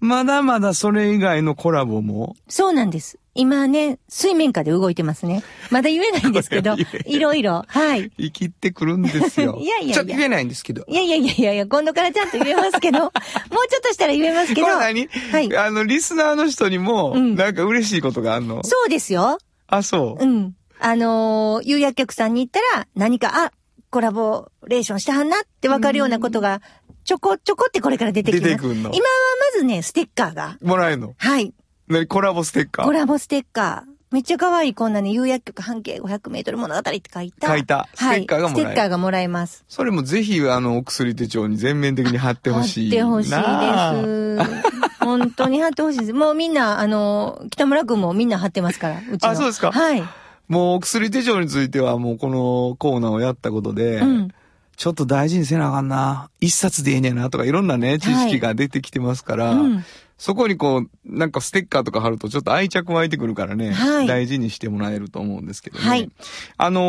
[0.00, 3.18] まだまだそれ以外のコラボも、そうなんです。
[3.38, 5.44] 今ね、水面下で動いてますね。
[5.70, 6.74] まだ言えないんですけど
[7.06, 7.64] いろいろ。
[7.68, 8.10] はい。
[8.18, 9.56] 生きってくるんですよ。
[9.62, 10.84] いやいやいやちょっと言えないんですけど。
[10.88, 14.66] いやいやいやいやいや、今度からちゃんと言えますけど、 もうちょっとしたら言えますけど。
[14.66, 15.56] これ何はい。
[15.56, 19.38] あの、リスナーの人にも、うんなんか嬉しいことがあんの、そうですよ。
[19.68, 20.24] あ、そう。
[20.24, 20.54] うん。
[20.80, 23.52] あのー、有薬局さんに行ったら、何か、あ、
[23.90, 26.60] コラボレーションしたはんなってわかるようなことが、
[27.04, 28.44] ちょこちょこってこれから出てきます。
[28.44, 28.90] 出てくんの？
[28.92, 29.10] 今は
[29.54, 30.58] まずね、ステッカーが。
[30.60, 31.14] もらえるの？
[31.16, 31.54] はい。
[31.88, 32.84] 何コラボステッカー？
[32.84, 33.98] コラボステッカー。
[34.10, 37.46] めっちゃ可愛いこんなね、有薬局半径500メートル物語って書いた。
[37.46, 39.64] 書いたステッカーがもらえるはい、ステッカーがもらえます。
[39.68, 42.90] それもぜひ、あの、お薬手帳に全面的に貼ってほしい。
[42.90, 44.98] 貼ってほしいです。
[45.00, 46.12] 本当に貼ってほしいです。
[46.14, 49.28] もうみんな、あの、北村くんもみんな貼ってますから、うちの。
[49.28, 50.02] あそうですかはい。
[50.48, 54.28] もう、お薬手帳についてはもうこのコーナーをやったことで、うん。
[54.76, 56.30] ちょっと大事にせなあかんな。
[56.40, 59.84] 一冊でええねやなとかいろんなね、知識が出てきてますから、うん。
[60.18, 65.84] そこにこう、なんかステッカーとか貼るとちょっと愛着湧いてくるからね、はい大事にしてもらえると思うんですけどね。
[65.84, 66.10] はい
[66.56, 66.80] あの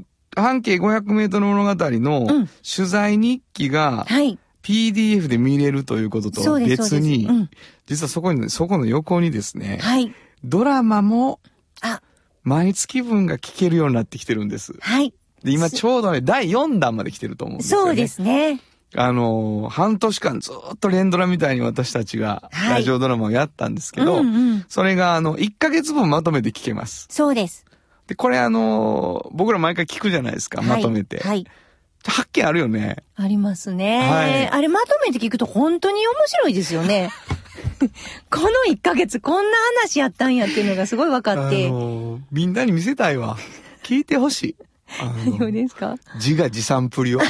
[0.00, 0.04] ー
[0.36, 4.38] 半径500メートル物語のうん取材日記がはい。
[4.62, 6.60] PDF で見れるということと。
[6.60, 7.50] 別にう、ん。
[7.86, 10.14] 実はそこに、そこの横にですね、はい。
[10.44, 11.40] ドラマも
[11.80, 12.02] あ、
[12.42, 14.74] 毎月分が聞けるようになってきてるんです。
[14.80, 15.14] はい。
[15.42, 17.86] で、今ちょうどね、第4弾まで来てると思うんですよね。
[17.86, 18.60] そうですね。
[18.96, 24.64] あのー半年間ずっと連ドラみたいに私たちがはいラジオドラマをやったんですけど、うんうん。
[24.68, 27.06] それがあの、1ヶ月分まとめて聞けます。
[27.10, 27.64] そうです。
[28.08, 31.18] で、これあのー僕ら毎回聞くじゃないですか、まとめて。
[31.18, 31.28] はい。
[31.28, 31.46] はい
[32.02, 32.96] 発見あるよね。
[33.16, 33.98] ありますね。
[34.00, 37.10] はいあれまとめて聞くと本当に面白いですよね。
[38.30, 41.66] この1ヶ月こんな話やったんやっていうのがすごい分かって。
[41.66, 43.36] あのーみんなに見せたいわ。
[43.82, 44.56] 聞いてほしい。
[44.98, 45.96] あ 何をの、ですか？
[46.14, 47.20] 自画自賛プリを。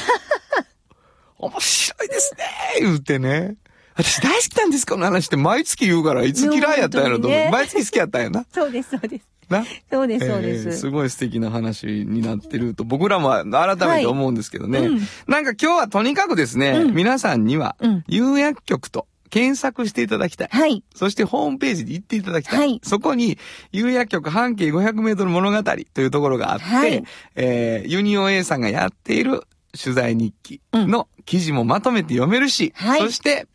[1.41, 2.45] 面白いですね
[2.79, 3.55] 言ってね。
[3.93, 7.39] 私大好きなんですこの話って毎月言うから、いつ嫌いやったんやろと思う。
[7.39, 8.45] いや本当にね毎月好きやったんやな。
[8.51, 9.27] そうです、そうです。
[9.49, 9.65] な？
[9.91, 10.77] そうです、そうでえーす。
[10.79, 14.79] すごい素敵な話になってると、僕らも改めて思うんですけどね。
[14.79, 20.47] はいうんなんか今日はとにかくですね、うん皆さんにはうん、有薬局と検索していただきたい。
[20.51, 20.83] はい。
[20.95, 22.59] そしてホームページで行っていただきたい。
[22.59, 23.37] はいそこに、
[23.73, 27.03] 有薬局半径500メートル物語というところがあって、はい
[27.35, 29.43] えーユニオン A さんがやっている
[29.79, 33.47] 取材日記の記事もまとめて読めるし、はいそして、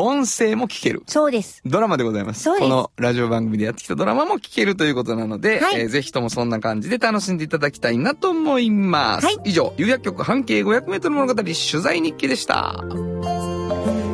[0.00, 1.02] 音声も聞ける。
[1.06, 1.60] そうです。
[1.66, 2.42] ドラマでございます。
[2.44, 9.26] そうですこのラジオ番組でやってきたドラマも聞けるということなので、はいえーぜひともそんな感じで楽しんでいただきたいなと思います。
[9.26, 12.84] はい以上、有薬局半径500メートル物語取材日記でした。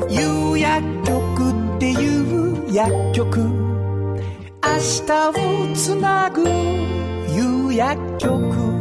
[0.08, 8.73] 有薬局っていう薬局明日をつなぐ有薬局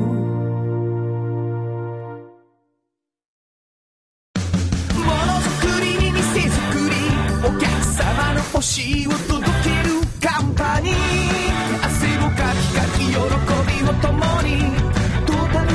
[8.54, 10.04] 様の欲しを届ける。
[10.24, 10.94] カンパニー
[11.86, 13.20] 汗をかきかき喜び
[13.84, 14.50] を共に
[15.26, 15.70] トータル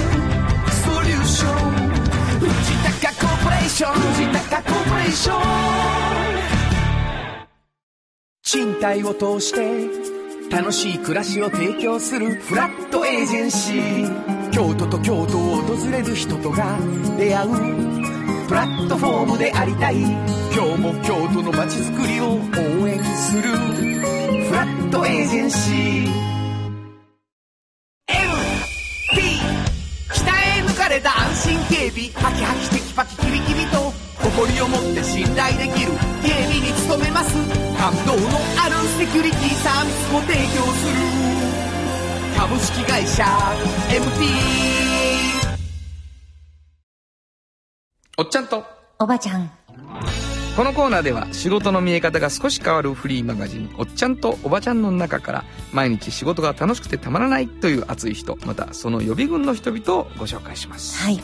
[0.73, 1.73] ソリューション
[2.41, 2.49] 藤
[3.03, 5.43] 高コーポレーション藤高コーポレーション
[8.43, 9.61] 賃貸を通して
[10.51, 16.79] 楽しい暮らしを提供するフラットエージェンシー京都と京都を訪れる人とが
[17.19, 18.18] 出会う
[18.49, 19.97] プラットフォームでありたい。
[20.01, 22.41] 今日も京都の街づくりを
[22.81, 23.43] 応援する。
[23.43, 26.09] フラットエージェンシー。
[28.09, 29.21] MT
[30.15, 32.09] 北へ抜かれた安心警備。
[32.15, 33.93] ハキハキテキパキキビキビと。
[34.17, 35.93] 誇りを持って信頼できる。
[36.25, 37.37] 警備に努めます。
[37.77, 40.97] 感動のあるセキュリティサービスも提供する。
[42.35, 43.25] 株式会社
[43.91, 44.88] MT
[48.21, 48.65] おっちゃんと、
[48.99, 49.49] おばちゃん。
[50.57, 61.01] このコーナーでは仕事の見え方が少し変わるフリーマガジン、おっちゃんとおばちゃんの中から、毎日仕事が楽しくてたまらないという熱い人、またその予備軍の人々をご紹介します。
[61.01, 61.21] はい。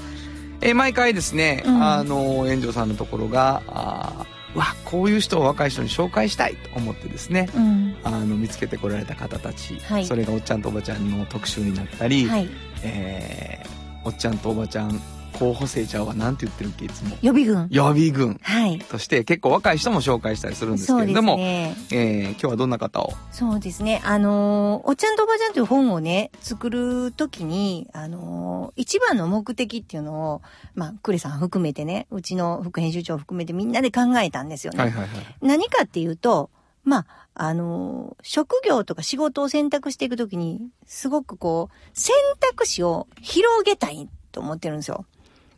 [0.60, 7.96] えー毎回ですね、うんあの、炎上さんのところが、あわ、こういう人を若い人に紹介したいと思ってですね、うん。
[8.04, 12.48] あの、見つけてこられた方たち、はいそれがおっちゃんとおばちゃんの特集になったり、はい。
[12.84, 15.00] えーおっちゃんとおばちゃん
[15.38, 17.16] 候補生ちゃうはなんて言ってるっけ、いつも。
[17.22, 17.66] 予備軍。
[17.70, 18.78] 予備軍はい。
[18.78, 21.76] として結構若い人も紹介したりするんですけれども、ね。
[21.90, 23.12] えー今日はどんな方を？
[23.32, 24.00] そうですね。
[24.04, 30.42] あのーおっちゃんとおばちゃんという本をね、作るときに、あのー一番の目的っていうのを、
[30.74, 34.78] まあ、クレさん含めてね、うちの副編集長含めてみんなで考えたんですよね。
[34.80, 35.10] はいはいはい。
[35.42, 36.50] 何かっていうと、
[36.82, 45.04] まあ、あのー職業とか仕事を選択していくときに、すごくこう、選択肢を広げたいと思ってるんですよ。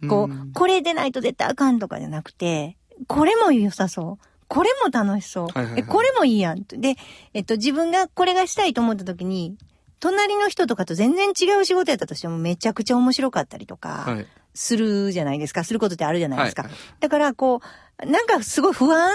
[0.08, 4.26] こうこれでないと絶対あかんとかじゃなくて、これも良さそう。
[4.48, 5.48] これも楽しそう。
[5.76, 6.62] え、これもいいやん。
[6.62, 6.94] で、
[7.34, 9.56] えっと、自分がこれがしたいと思った時に、
[9.98, 14.26] 隣の人とかと全然違う仕事やったとしてもめちゃくちゃ面白かったりとか、はい。
[14.54, 15.64] するじゃないですか。
[15.64, 16.66] することってあるじゃないですか。
[17.00, 17.60] だから、こ
[18.02, 19.14] う、なんかすごい不安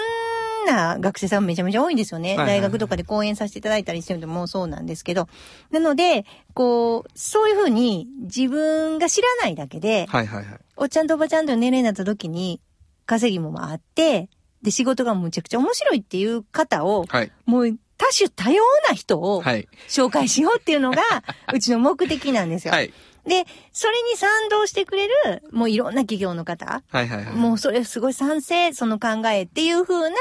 [0.65, 2.29] な学生さんめちゃめちゃ多いんですよね。
[2.29, 5.27] はいはいはい大学とかで講演させていただいたりしてるのもそうなんですけど。
[5.71, 10.59] なので、こう、そういうふうに自分が知らないだけで、はいはいはい。
[10.77, 12.61] おっちゃんとおばちゃんと年齢になった時に、
[13.05, 14.29] 稼ぎもあって、
[14.61, 17.31] で、仕事がむちゃくちゃ面白いっていう方を、はい。
[17.45, 19.67] もう多種多様な人をはい。
[19.87, 21.01] 紹介しようっていうのが、
[21.53, 22.73] うちの目的なんですよ。
[22.73, 22.93] はい。
[23.25, 27.35] で、それに賛同してくれる、もういろんな企業の方、はいはいはい。
[27.35, 30.15] もうそれすごい賛成、その考えっていう風な、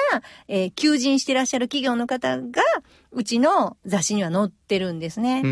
[0.48, 2.62] えー求人してらっしゃる企業の方が、
[3.12, 5.42] うちの雑誌には載ってるんですね。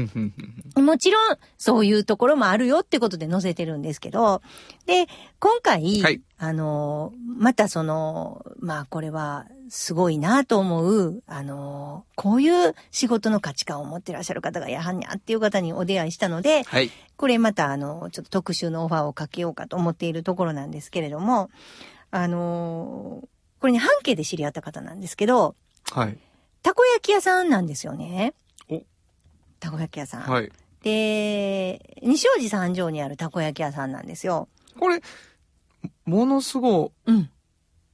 [0.76, 4.42] もちろん、そういうところもあるよってことで載せてるんですけど、
[4.86, 5.06] で、
[5.40, 16.92] 今回、はいあの、またその、まあこれはすごいなと思う、あの、こういう仕事の価値観を持ってらっしゃる方がやはんにゃっていう方にお出会いしたので、はい。
[17.16, 21.50] これまたあの、ちょっと特集のオファーをかけようかと思っているところなんですけれども、
[22.12, 23.24] あの、
[23.58, 25.56] これね、半径で知り合った方なんですけど、
[25.90, 26.18] はい。
[26.68, 28.34] たこ焼き屋さんなんですよね。
[28.68, 28.82] お
[29.58, 30.20] たこ焼き屋さん。
[30.20, 30.52] はい。
[30.82, 34.48] で、西尾寺三条にあるたこ焼き屋さんなんですよ。
[34.78, 35.00] これ、
[36.04, 37.30] ものすご、うん。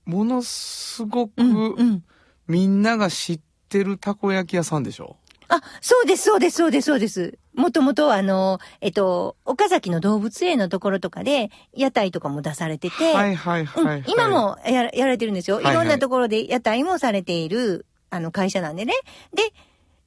[0.06, 1.72] ものすごく、うん。
[1.74, 2.04] うん。
[2.48, 5.18] みんなが知ってるたこ焼き屋さんでしょ？
[5.46, 7.38] あ、そうです、そうです、そうです、そうです。
[7.54, 14.28] もともとあの、えっと、岡崎の動物園のところとかで、屋台とかも出されてて、はいはいはい、はいうん、今。
[14.28, 15.58] もやらやられてるんですよ。
[15.58, 18.94] はいはいいろんなところで屋台もされている、あの、会社なんでね。
[19.34, 19.52] で、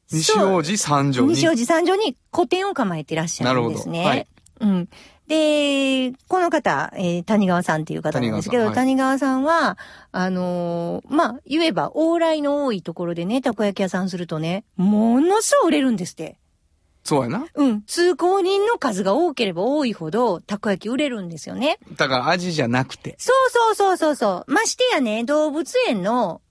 [0.10, 1.30] 西王子三条に。
[1.30, 4.06] 西尾寺三条に個展を構えてらっしゃるんですね。
[4.06, 4.28] なる
[4.62, 4.90] うん。
[5.28, 9.78] で、この方、えー谷川さんっていう方なんですけど、谷川さんは、
[10.14, 16.38] あのーまあ、言えば、往来の多いところでね、たこ焼き屋さんするとね、ものすごい売れるんですって。
[17.04, 17.46] そうやな。
[17.56, 17.84] うん。
[17.84, 21.78] 通行人の数が多ければ多いほど、たこ焼き売れるんですよね。
[21.98, 23.16] だから味じゃなくて。
[23.18, 24.52] そうそうそうそうそう。
[24.52, 26.47] ましてやね、動物園のえ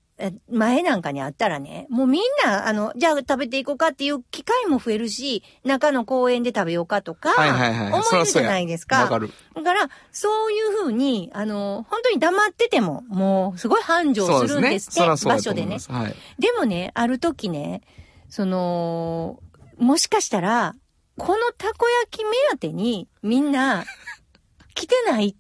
[0.50, 7.34] 前なんかにあったらね、もうみんな、あの、じゃあ食べていこうかっていう機会も増えるし、中の公園で食べようかとか。
[7.36, 9.02] 思えるじゃないですか。
[9.02, 9.30] わかる。
[9.54, 15.78] だから、そういうふうに、あの、本当に黙ってても、もう、すごい繁盛するんですって、そらそう場所でね。
[15.88, 16.14] はい。
[16.38, 17.82] でもね、ある時ね、
[18.30, 19.40] その、
[19.76, 20.74] もしかしたら、
[21.18, 23.84] このたこ焼き目当てに、みんな、
[24.74, 25.36] 来てない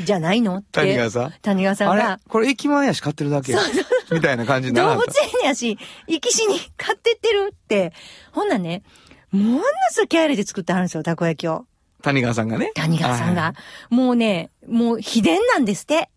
[0.00, 0.80] んじゃないのって。
[0.80, 1.34] 谷川さん。
[1.42, 2.02] 谷川さんあれ？
[2.02, 3.60] が、これ駅前やし買ってるだけや。
[4.12, 5.06] みたいな感じになら動物
[5.42, 7.92] 園やし、行きしに買ってってるって。
[8.32, 8.82] ほんならね、
[9.30, 11.66] ものすごい気合入れて作ってあるんですよ、たこ焼きを。
[11.98, 12.72] た谷川さんがね。
[12.74, 13.54] 谷川さんはが。
[13.90, 16.10] もうね、もう秘伝なんですって。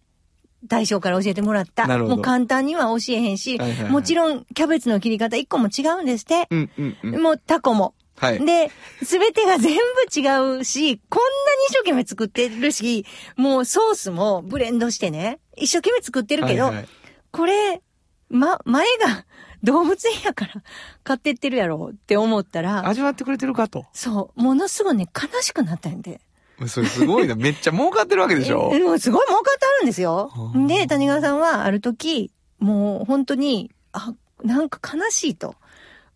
[0.68, 1.88] 大将から教えてもらった。
[1.88, 6.48] なるほどもう簡単には教えへんし、はいはいはいもちろんキャベツの切り方一個も違うんですって。
[6.52, 7.22] うんうんうん。
[7.22, 7.96] もうタコも。
[8.16, 8.46] はい。
[8.46, 8.70] で、
[9.02, 16.88] すべてが全部違うし、こんなに一生懸命作ってるし、もうソースもブレンドしてね、一生懸命作ってるけど、はいはい
[17.32, 17.82] これ、
[18.30, 19.26] ま、前が
[19.64, 20.54] 動物園やから
[21.04, 23.86] 買ってってるやろって思ったら、味わってくれてるかと。
[23.94, 26.22] そう、ものすごいね、悲しくなったんで。
[26.68, 27.34] それすごいな。
[27.36, 28.80] めっちゃ儲かってるわけでしょえ。
[28.80, 30.52] もうすごい儲かってあるんですよは。
[30.56, 34.14] あで、谷川さんはある時、もう本当に、あ、
[34.44, 35.56] なんか悲しいと。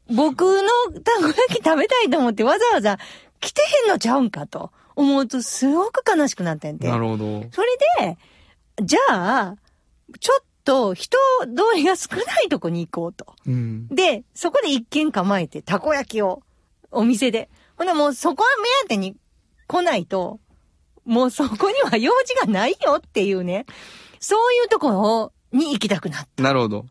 [0.08, 2.99] 僕のたこ焼き食べたいと思ってわざわざ
[3.39, 6.88] 来てへんのちゃうんかと思うとすごく悲しくなってんて。
[6.88, 7.43] なるほど。
[7.51, 7.67] それ
[8.06, 8.17] で、
[8.84, 9.56] じゃあ、
[10.19, 13.36] ちょっと人通りが少ないとこに行こうと。
[13.45, 13.88] うん。
[13.88, 16.42] で、そこで一軒構えて、たこ焼きを、
[16.92, 17.50] お店で。
[17.77, 19.15] ほんならもうそこは目当てに
[19.67, 20.39] 来ないと、
[21.06, 23.65] もうそこには用事がないよっていうね、
[24.19, 26.85] そういうところに行きたくなってなるほど。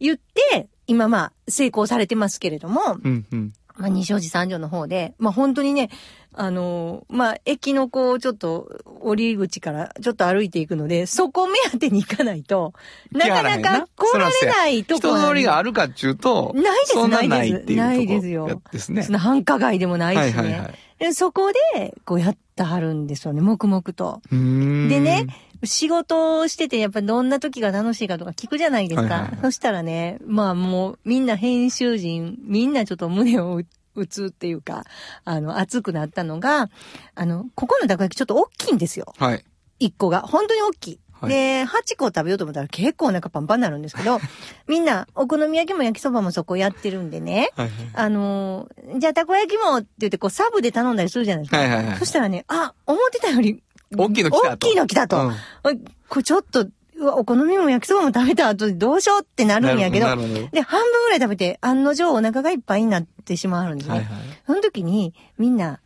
[0.00, 3.52] 言って、今まあ成功されてますけれども、うんうん。
[3.76, 5.90] まあ西尾寺三条の方で、まあ本当にね、
[6.36, 12.72] あのーまあ駅のこうちょっと降り口からちょっと歩いていくので、そこ目当てに行かないと、
[13.12, 15.64] なかなか来られないとこ人通りがある。
[15.64, 19.12] るかっちゅうと、ないですそんなないですないっていうとこないですよやですねそ。
[19.12, 20.22] の繁華街でもないしね。
[20.24, 20.74] はいはいはい。
[20.98, 24.20] でそこで、こうやってはるんですよね、黙々と。
[24.30, 25.26] でね、
[25.64, 29.02] 仕事をしてて、やっぱどんな時が楽しいかとか聞くじゃないですか。
[29.02, 33.66] はいはいはいそしたらね、まあもうみんな編集陣、みんなちょっと胸を打打
[34.06, 34.84] つっていうか、
[35.24, 36.70] あの、熱くなったのが、
[37.14, 39.14] あの、ここのたこ焼きちょっと大きいんですよ。
[39.18, 39.44] はい。
[39.78, 40.20] 一個が。
[40.20, 41.00] 本当に大きい。
[41.20, 44.20] はいで、8個食べようと思ったら結構お腹パンパンになるんですけど、
[44.68, 51.58] みんなお好み焼きも焼きそばもそこやってるんでね、はいあのーじゃあたこ焼きもって言ってこうサブで頼んだりするじゃないですか。
[51.58, 53.62] はいはいはいそしたらね、あ、思ってたより、
[53.96, 55.28] 大きいの来たと大きいの来たと。
[55.28, 55.30] う
[55.72, 56.66] んこれちょっと、
[56.96, 63.96] うわ、お好みも焼きそばも食べた後でどうしようってなるんやけど、どで、半分ぐらい食べて、案の定お腹がいっぱいになってしまうんですね。
[63.96, 64.14] はいはい
[64.46, 65.80] その時に、みんな、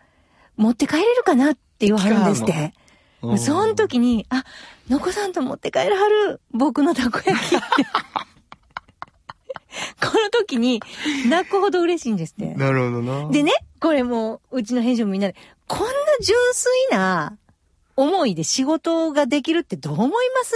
[0.57, 2.73] 持って帰れるかなって言わはるんですって。
[3.39, 4.45] その時に、あ、
[4.89, 7.87] のこさんと持って帰るはる、僕のたこ焼きって。
[10.05, 10.81] この時に、
[11.29, 12.55] 泣くほど嬉しいんですって。
[12.55, 13.29] なるほどな。
[13.31, 15.37] でね、これもう、うちの編集もみんなで、
[15.69, 15.93] こんな
[16.23, 17.37] 純粋な
[17.97, 20.55] 思いで仕事ができるってどう思います？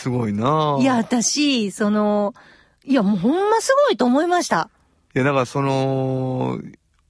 [0.00, 2.34] すごいないや、私、その、
[2.86, 4.70] いや、もうほんますごいと思いました。
[5.14, 6.58] いや、だからその、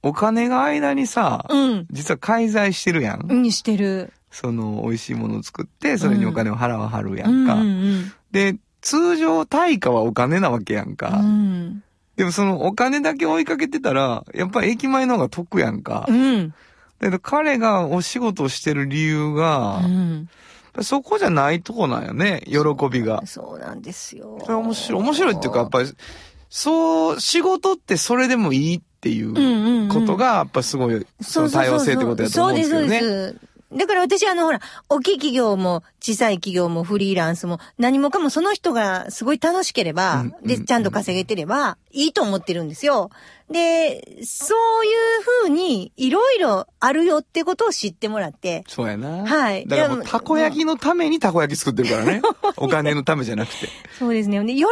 [0.03, 1.87] お金が間にさ、うん。
[1.93, 3.43] 実は介在してるやん。
[3.43, 4.13] にしてる。
[4.33, 7.55] その、美味しいものを作って、それにお金を払わはるやうんんか。
[7.55, 11.11] うんで、通常対価はお金なわけやんうか。
[11.11, 11.85] ん。
[12.17, 16.13] でもそのお金だけ追いかけてたら、やっぱり駅前の方が得やんかう。
[16.13, 16.49] ん。
[16.49, 16.55] だ
[17.03, 20.29] けど彼がお仕事をしてる理由が、うん。
[20.83, 22.59] そこじゃないとこなんよね、喜
[22.91, 23.23] びが。
[23.27, 24.39] そうなんですよ。
[24.49, 25.03] 面白い。
[25.03, 25.93] 面白いっていうか、やっぱり、
[26.49, 32.89] そう、仕事ってそれでもいいっていうことが、やっぱすごい、その多様性ってことだと思うんですけどね。
[32.89, 33.51] そうです、そうです。
[33.73, 43.11] だから私あのほら、大きい企業も小さい企業もフリーランスも何もかもその人がすごい楽しければ、うんで、うんちゃんと稼げてればいいと思ってるんですよ。
[43.51, 49.27] で、そういうふうにいろいろあるよってことを知ってもらって、そうやな。
[49.27, 52.23] はいだからもう、たこ焼きのためにたこ焼き作ってるからね。
[52.57, 53.69] お金のためじゃなくて。
[53.99, 54.39] そうですね。
[54.45, 54.65] で、喜びに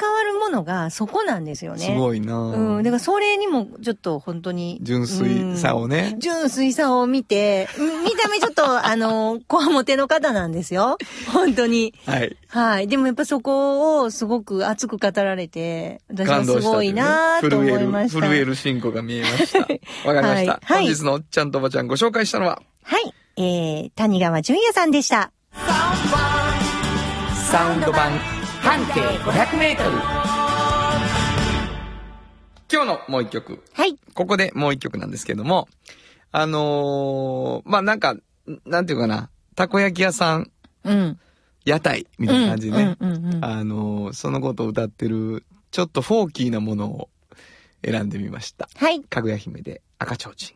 [0.00, 1.84] 変わるものがそこなんですよね。
[1.84, 2.82] すごいなうん。
[2.82, 4.78] だからそれにもちょっと本当に。
[4.82, 6.16] 純粋さをね。
[6.18, 10.98] 純粋さを見て、み見た目ちょっと、 あの、こわもての方なんですよ。
[11.32, 11.94] 本当に。
[12.06, 12.36] はい。
[12.48, 12.88] はい。
[12.88, 18.13] でもやっぱそこをすごく熱く語られて、私はすごいなぁと思いました。
[18.20, 19.58] 震える、震える進行が見えました。
[19.60, 20.32] わかりました。
[20.32, 23.14] はいはい本日のおっちゃんとおばちゃんご紹介したのは、はい。
[23.36, 25.32] えー、谷川淳也さんでした。
[27.50, 28.12] サウンド版
[28.62, 29.90] 半径500メートル。
[32.72, 33.62] 今日のもう一曲。
[33.72, 33.96] はい。
[34.14, 35.68] ここでもう一曲なんですけども、
[36.32, 38.16] あのーまあ、なんか、
[38.66, 40.50] なんていうかな、たこ焼き屋さん、
[40.84, 41.18] うん。
[41.64, 47.08] 屋台みたいな感じでね、うんうんうんうんあのーそのことを歌ってる、ちょっとフォーキーなものを
[47.84, 48.68] 選んでみました。
[48.76, 49.00] はい。
[49.02, 50.54] かぐや姫で赤ちょうちん。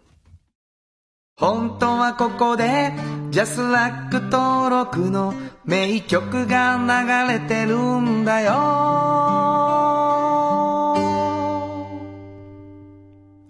[1.37, 2.93] 本当はここで
[3.31, 5.33] ジャスラック登録の
[5.65, 8.53] 名曲が流れてるんだよ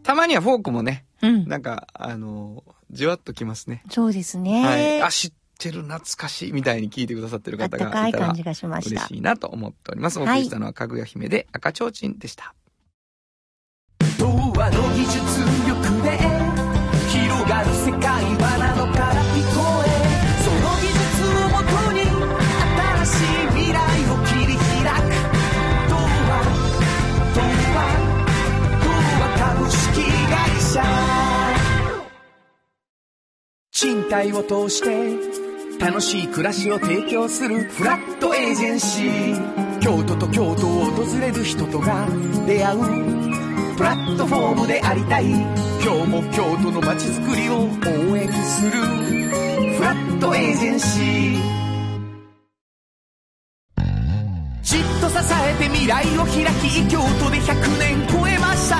[0.03, 1.49] たまにはフォークもね、うん。
[1.49, 3.83] なんか、あのーじわっときますね。
[3.91, 4.65] そうですね。
[4.65, 5.03] はい。
[5.03, 9.19] あ、知ってる懐かしいみたいに聞いてくださってるあっ方たかいがいたら感じがしました嬉し。
[9.19, 10.19] いなと思っております。
[10.19, 12.45] おはい送りしたのはかぐや姫で赤ちょうちんでした。
[12.45, 12.68] 童
[14.71, 15.19] の技術
[15.67, 16.19] 力で
[17.09, 18.03] 広がる世界
[18.37, 19.89] はなのから聞こえ
[20.45, 21.97] その技術をもとに
[23.05, 23.77] 新しい未来
[24.09, 25.09] を切り開く。
[25.89, 26.31] 童話
[27.35, 27.41] 童
[27.75, 27.79] 話
[28.85, 28.87] 童
[29.21, 29.77] 話株式
[30.29, 30.83] 会社。
[33.73, 34.89] 賃貸を通して
[35.79, 39.81] 楽しい暮らしを提供するフラットエージェンシー。
[39.81, 42.07] 京都と京都を訪れる人とが
[42.47, 43.48] 出会う。
[43.79, 45.27] プラットフォームでありたい。
[45.31, 48.73] 今日も京都の街づくりを応援する。
[48.73, 51.39] フラットエージェンシー。
[54.65, 58.79] じっと支えて未来を開き京都で100年超えました。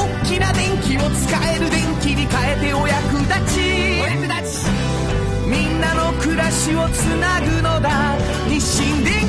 [0.00, 3.60] 大きな電気を使える電気に変えてお役立ち。
[4.00, 4.72] お役立ち。
[5.46, 8.16] みんなの暮らしをつなぐのだ。
[8.48, 9.21] 日清電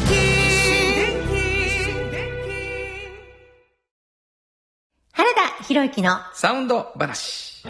[5.64, 7.64] 原田博之のサウンド話。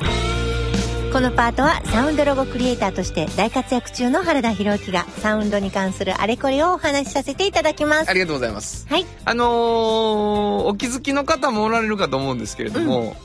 [1.14, 8.14] このパートはサウンドロゴクリエイターとして大活躍中の原田博之がサウンドに関するあれこれをお話しさせていただきますあ。
[8.14, 8.88] りがとうございます。
[8.90, 9.06] はい。
[9.26, 13.16] あのーお気づきの方もおられるかと思うんですけれども、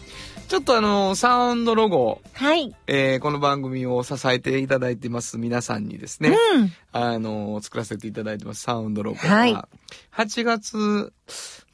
[0.49, 2.75] ちょっとあのーサウンドロゴ、はい。
[2.87, 6.73] えーこの番組を支えていただいてます皆さんにですね、うん。
[6.93, 9.55] あのー作らせていただいてますサウンドロゴが、はい
[10.17, 11.13] 8月、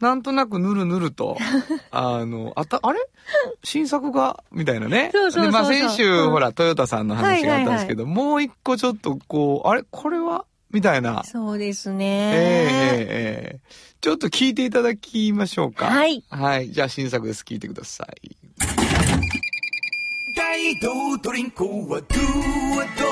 [0.00, 1.38] なんとなくぬるぬると、
[1.92, 2.98] あの、あた、あれ？
[3.62, 4.42] 新作が？
[4.50, 5.10] みたいなね。
[5.12, 9.84] そうそうそうで、まあ先週、うんほら、トヨタさんの話があったんですけど、もう一個ちょっとこう、あれ？
[9.88, 10.44] これは？
[10.72, 11.22] みたいな。
[11.22, 12.04] そうですええね。
[12.04, 13.06] ええ
[13.54, 13.60] ええ
[14.04, 15.86] ちょっと聞いていただきましょうか。
[15.86, 16.22] はい。
[16.28, 16.70] はい。
[16.70, 17.42] じゃあ新作です。
[17.42, 18.36] 聞いてください。
[20.36, 23.06] 大道ドリンクはドゥはド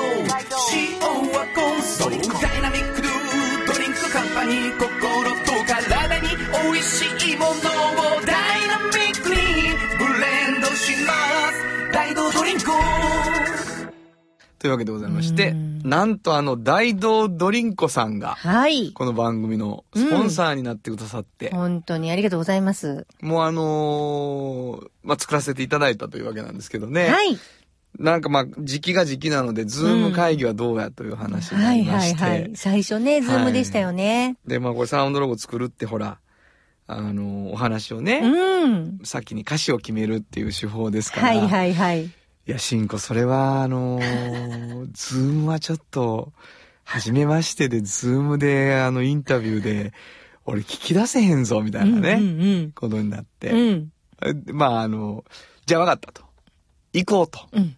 [0.71, 0.99] 塩
[1.31, 6.27] はコンソーダイナミックドゥドリンクカンパニー心と体に
[6.71, 7.55] 美味しいものを
[8.27, 9.35] ダイナミックに
[9.97, 11.13] ブレンドしま
[11.89, 12.69] す大道ドリンク
[14.63, 18.93] というわけでございましてうん、なんとあの、ダイドードリンコさんが、はい。
[18.93, 23.05] この番組のスポンサーになってくださって、本当にありがとうございます。
[23.19, 27.09] もうあのーまあ、作らせていただいたというわけなんですけどね。
[27.09, 27.37] はい。
[27.99, 32.21] なんかまあ、時期が時期なので、ズーム会議はどうやという話になはいはりまして。
[32.21, 32.51] いはい。
[32.55, 34.37] 最初ね、ズームでしたよね。
[34.47, 36.19] で、まあこれサウンドロゴ作るってほら、
[36.87, 38.99] あのーお話をね、うん。
[39.03, 41.27] 先に歌詞を決めるっていう手法ですから。
[41.27, 42.09] はいはいはい。
[42.45, 46.33] いや、しんこ、それは、あのー ズームはちょっと、
[46.83, 49.93] 初めましてで、ズームで、あの、インタビューで、
[50.45, 52.15] 俺聞き出せへんぞ、みたいなね、う
[52.67, 53.51] んことになって。
[53.51, 53.91] うん
[54.21, 54.45] うん。
[54.53, 55.23] まあ、あの、
[55.65, 56.23] じゃあ分かったと。
[56.91, 57.47] 行こうと。
[57.53, 57.77] うん。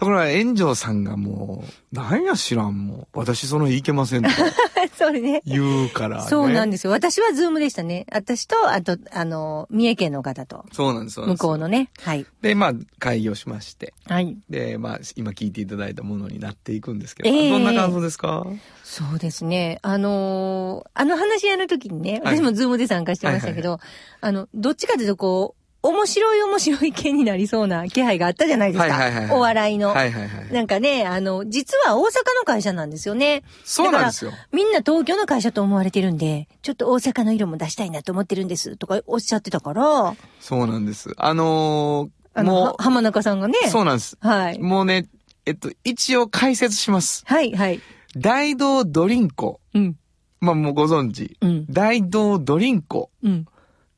[0.00, 3.18] ところが、炎上さんがもう、なんや知らんもう。
[3.18, 4.30] 私その日行けませんと
[4.96, 5.42] それね。
[5.44, 6.28] 言うから、ね。
[6.30, 6.90] そうなんですよ。
[6.90, 8.06] 私はズームでしたね。
[8.10, 11.20] 私と、あと、あの、三重県の方と、そうなんです。
[11.20, 11.90] 向こうのね。
[12.00, 12.24] はい。
[12.40, 13.92] で、まあ、会議をしまして。
[14.06, 14.38] はい。
[14.48, 18.46] で、まあ、今聞いていただいたものになっていくんですけど、ええどんな感想ですか？
[18.82, 19.80] そうですね。
[19.82, 23.78] あのーあの話やるときにね、はい私もズームで参加してましたけど、
[24.22, 28.92] あの、どっちかというとこう、面白い面白い系になりそうな気配があったじゃないですか。
[28.92, 29.88] はいはいはいはいお笑いの。
[29.88, 30.52] はいはいはい。
[30.52, 32.02] なんかね、あの、実は大阪
[32.38, 33.42] の会社なんですよね。
[33.64, 41.14] そうなんですよみんな東京の会社と思われてるんで、ちょっと大阪の色も出したいなと思ってるんです、とかおっしゃってたから、そうなんです。
[41.16, 43.58] あのーあの、もは浜中さんがね。
[43.66, 44.16] う、そうなんです。
[44.20, 44.58] はい。
[44.58, 45.08] もうね、
[45.46, 47.24] えっと、一応解説します。
[47.26, 47.80] はい、はい。
[48.16, 49.60] 大道ドリンコ。
[49.74, 49.96] うん、
[50.40, 51.36] まあもうご存知。
[51.40, 53.10] うん、大道ドリンコ。
[53.22, 53.46] うん。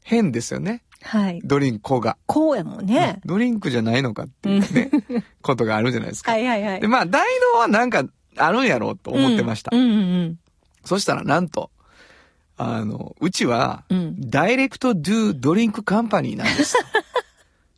[0.03, 0.83] 変ですよね。
[1.03, 1.41] はい。
[1.45, 2.17] ドリンコが。
[2.27, 3.21] こうやもんね。
[3.25, 4.91] ドリンクじゃないのかっていうね、
[5.43, 6.33] ことがあるじゃないですか。
[6.33, 6.89] はい、はい、はいで、。
[6.89, 8.05] まあ、大道はなんか
[8.37, 9.71] あるんやろうと思ってました。
[9.75, 10.39] うん、うん、うん
[10.85, 11.71] そしたらなんと、
[12.57, 16.77] あの、うちは、うんダイレクトドゥドリンクカンパニーなんです。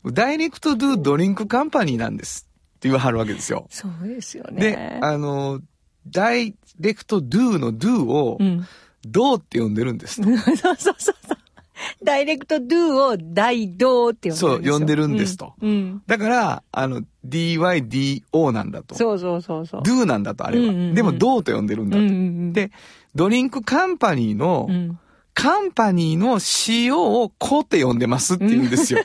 [0.06, 2.48] ダイレクトドゥドリンクカンパニーなんです。
[2.76, 3.66] って言わはるわけですよ。
[3.70, 4.60] そうですよね。
[4.60, 5.60] で、あの、
[6.06, 8.66] ダイレクトドゥのドゥをう、ん。
[9.06, 10.20] ドーって呼んでるんです。
[10.24, 11.16] そうそうそうそう。
[12.02, 14.62] ダイレクトドゥを大道って呼んでるんですよ。
[14.62, 15.68] そう呼んでるんですとうん。
[15.68, 18.94] うんだから、あの、DYDO なんだと。
[18.94, 19.82] そうそうそうそう。
[19.82, 20.64] ドゥなんだと、あれは。
[20.64, 22.02] うんうんうんでも、ドーと呼んでるんだと。
[22.02, 22.70] うんうんうん、で、
[23.14, 24.98] ドリンクカンパニーの、うん。
[25.32, 29.00] カンパニーの CO をコって呼んでますって言うんですよ。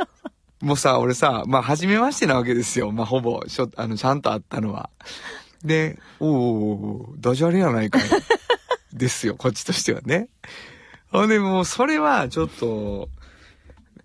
[0.62, 2.90] もうさ、俺さ、まあ、初めましてなわけですよ。
[2.90, 4.90] まあ、ほぼ、しょ、あの、ちゃんと会ったのは。
[5.64, 8.02] で、おーおダジャレやないかい。
[8.92, 10.28] ですよ、こっちとしてはね。
[11.10, 13.08] ほんで、もう、それは、ちょっと、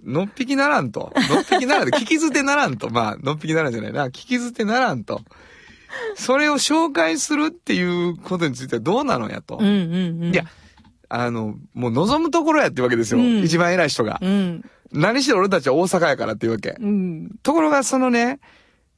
[0.03, 1.13] のっぴきならんと。
[1.29, 1.97] のっぴきならんと。
[1.97, 2.89] 聞き捨てならんと。
[2.89, 4.07] まあ、のっぴきならんじゃないな。
[4.07, 5.21] 聞き捨てならんと。
[6.15, 9.57] それを紹介するっていうことについてはどうなのやと。
[9.57, 10.33] うんうんうん。
[10.33, 10.45] いや、
[11.09, 13.19] あの、もう望むところやってわけですよ。
[13.19, 14.19] うん一番偉い人が。
[14.21, 14.63] うん。
[14.91, 16.75] 何しろ俺たちは大阪やからっていうわけ。
[16.79, 17.35] うん。
[17.43, 18.39] ところがそのね、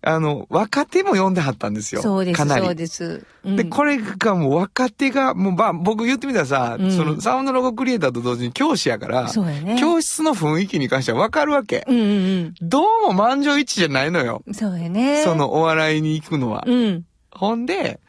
[0.06, 2.02] あの、若手も呼んではったんですよ。
[2.02, 2.66] そうです、かなり。
[2.66, 3.26] そうです。
[3.44, 9.78] うんで、これがもう若手が、もうまあ僕言ってみたらさ、うんそのサウンドロゴクリエイターと同時に教師やから、そうやね。
[9.80, 11.84] 教室の雰囲気に関してはわかるわけ。
[11.88, 14.44] うんうんどうも満場一致じゃないのよ。
[14.46, 14.54] うん。
[14.54, 15.24] そうやね。
[15.24, 16.64] そ、のお笑いに行くのは。
[16.68, 17.06] うん。
[17.32, 18.00] ほんで、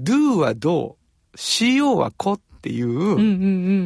[0.00, 0.96] do はど
[1.34, 3.16] う、co はこっていうんうんうう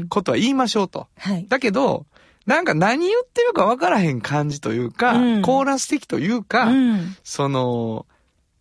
[0.05, 0.07] ん。
[0.09, 1.07] ことは言いましょうと。
[1.19, 1.47] はい。
[1.49, 2.07] だけど、
[2.47, 5.43] なんか何言ってるかわからへん感じというか、うん。
[5.43, 7.17] コーラス的というか、うん。
[7.25, 8.07] その、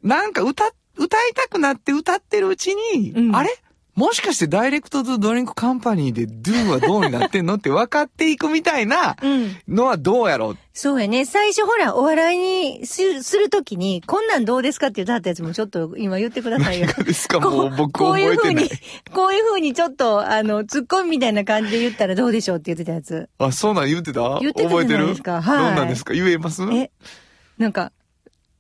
[0.02, 0.66] なんか歌、
[0.98, 3.36] 歌いたくなって歌ってるうちに、うん。
[3.36, 3.50] あれ？
[3.96, 9.56] もしかしてダイレクトドドリンクカンパニーで do はどうになってんのって分かっていくみたいなうん。
[9.70, 10.58] のはどうやろう？
[10.74, 11.24] そうやね。
[11.24, 16.88] 最初ほら、お笑いにすするときに、こんなんどうですかって言ったやつもちょっと今言ってくださいよ。
[16.88, 17.40] ですか？
[17.40, 18.80] もう僕こういう覚えてないふうに。、
[19.14, 23.30] こういうふうにちょっと、あの、ツッコミみたいな感じで言ったらどうでしょうって言ってたやつ。
[23.38, 24.40] あ、そうなん言ってた？
[24.42, 25.06] 言ってた覚えてる？
[25.06, 26.14] はいどんなんですか？
[26.14, 26.64] 言えます？
[26.64, 26.92] え、
[27.58, 27.94] なんか、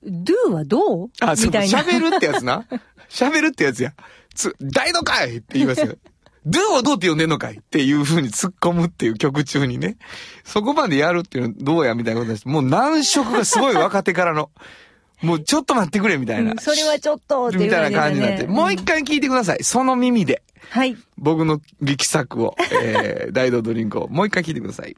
[0.05, 1.09] do はどう？
[1.19, 1.81] あ、そう、みたいな。
[1.81, 2.65] 喋るってやつな。
[3.09, 3.93] 喋るってやつや。
[4.36, 5.95] つ、大のかいって言いますよ。
[6.45, 9.97] ドゥをどうって呼んでんのかいっていう風に突っ込むっていう曲中にね。
[10.43, 12.47] そこまでやるっていうのどうやみたいなことです。
[12.47, 14.51] もう難色がすごい若手からの。
[15.23, 16.51] もうちょっと待ってくれみたいな。
[16.51, 18.45] うんそれはちょっとっていうみたいな感じになって。
[18.45, 19.63] もう一回聞いてください。
[19.63, 20.43] その耳で。
[20.69, 20.95] はい。
[21.17, 24.95] 僕の力作を、えー、 大道ドリンクをもう一回聞いてください。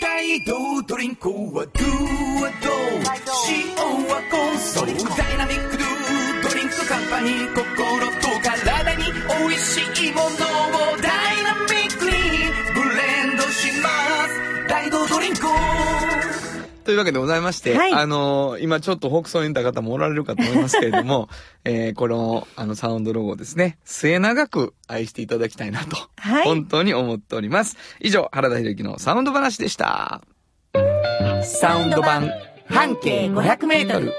[0.00, 1.84] 大道ドリンクはドゥ
[2.40, 2.70] はド
[3.48, 3.74] 塩
[4.06, 5.99] はコンソーダイナミックドゥ
[6.90, 7.60] カンパニー心
[8.20, 10.30] と体に美味しいものを
[10.96, 12.10] ダイナミックに
[12.74, 13.88] ブレンドしま
[14.26, 15.40] す大道ドリンク
[16.82, 21.28] というわけでございまして、はいあのー今ちょっと北総にいた方もおられるかと思いますけれども、
[21.64, 27.76] えーこの、あの、サウンドロゴをですね、末永く愛していただきたいなと、はい本当に思っております。
[28.00, 30.22] 以上、原田博之のサウンド話でした。
[31.44, 32.28] サウンド版、
[32.68, 34.12] 半径500メートル。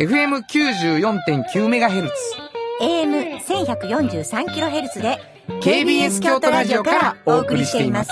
[0.00, 2.08] FM94.9MHz。
[2.80, 5.18] AM1143kHz で
[5.60, 8.10] KBS 京都ラジオからお送りしています。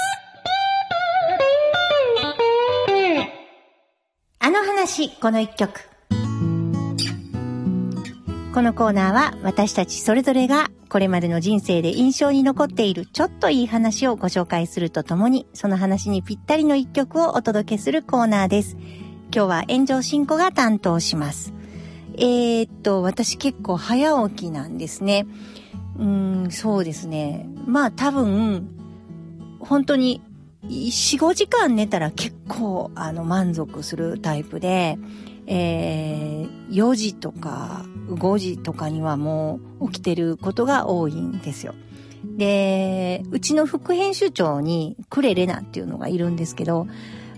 [4.38, 5.80] あの話、この一曲。
[8.52, 18.76] このコーナーは私たちそれぞれがこれまでの人生で印象に残っているちょっといい話をご紹介するとともに、その話にぴったりの一曲をお届けするコーナーです。
[19.34, 21.54] 今日は炎上進行が担当します。
[22.16, 25.26] えー、っと、私結構早起きなんですね。
[25.98, 27.46] うん、そうですね。
[27.66, 28.68] まあ多分、
[29.60, 30.22] 本当に
[30.64, 34.98] 4、5時間寝たら結構あの満足するタイプで、
[35.46, 41.74] えー、4時とか5時とかにはもう起きてることが多いんですよ。
[42.36, 46.86] で、うちの副編集長にクレレナっていうのがいるんですけど、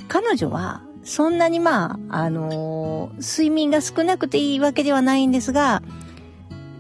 [0.08, 5.82] 彼女はそんなにまあ、あのー睡眠が少なくていいわけではないんですが、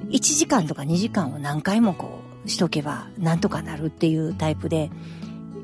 [0.08, 4.90] 1時間とか2時間を何回もこうしとけばなんとかなるっていうタイプで、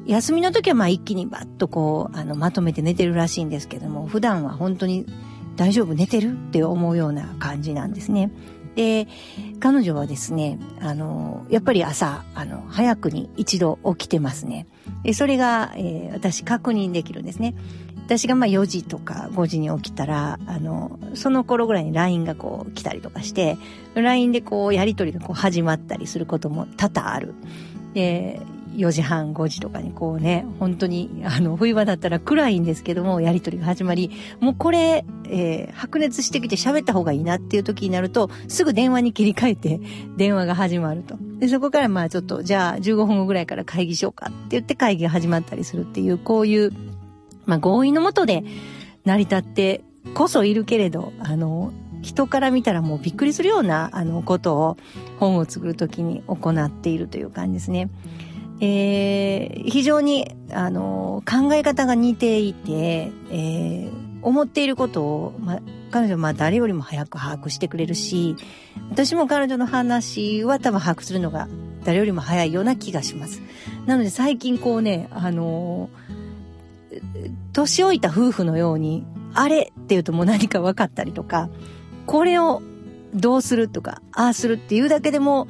[0.06, 5.06] 休みの時はまあ一気にバッとこう、あの、まとめて寝てるらしいんですけども、普段は本当に
[5.56, 8.30] 大丈夫寝てるって思うような感じなんですね。
[8.74, 9.08] で、
[9.58, 14.66] 彼女はですね、あの、やっぱり朝、あの、早くに一度起きてますね。
[15.14, 17.54] それが、えー私確認できるんですね。
[18.08, 23.58] 私がまあ4時とか5時に起きたら、あの、その頃ぐらいに LINE がこう来たりとかして、
[23.94, 27.34] LINE でこうやりとりがこう始まったりすることも多々ある。
[27.92, 28.40] で、
[28.76, 39.80] 4時半、5時とかにこうね、本当に、あの、冬場だったら暗いんですけども、やりとりが始まり、もうこれ、えー白熱してきて喋った方がいいなっていう時になると、すぐ電話に切り替えて、
[40.16, 41.16] 電話が始まると。
[41.38, 46.72] で、そこからまあちょっと、じゃあ15分後ぐらいから会議しようかって言って会議が始まったりするっていう、こういう、
[47.48, 48.44] まあ合意のもとで
[49.04, 49.82] 成り立って
[50.14, 51.72] こそいるけれど、あの、
[52.02, 54.76] 人から見たらもうびっくりするような、あの、ことを
[55.18, 57.90] 本を作るときに行っているという感じですね。
[58.60, 68.36] えー非常に、あの、考え方が似ていて、えー思っていることを、ま、彼女はまあ誰よりも早く把握してくれるし、
[68.90, 71.48] 私も彼女の話は多分把握するのが
[71.84, 73.40] 誰よりも早いような気がします。
[73.86, 75.88] なので最近こうね、あの
[77.52, 81.48] 年老いた夫婦のように、あれって言うともう何か分かったりとか、
[82.06, 82.62] これを
[83.14, 85.48] どうするとか、ああするっていうだけでも、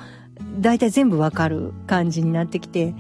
[0.61, 2.95] 大体全部わかる感じになってきて、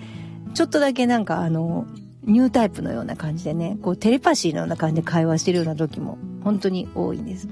[0.54, 1.86] ちょっとだけなんかあの、
[2.24, 7.48] ニュータイプのような感じでね、こうテレパシーのような感じで会話してるような時も本当に多いんです。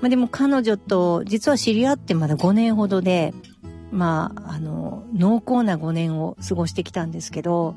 [0.00, 3.32] まあでも彼女と実は知り合ってまだ5年ほどで、
[3.90, 7.74] まあ、あの、濃厚な5年を過ごしてきたんですけど、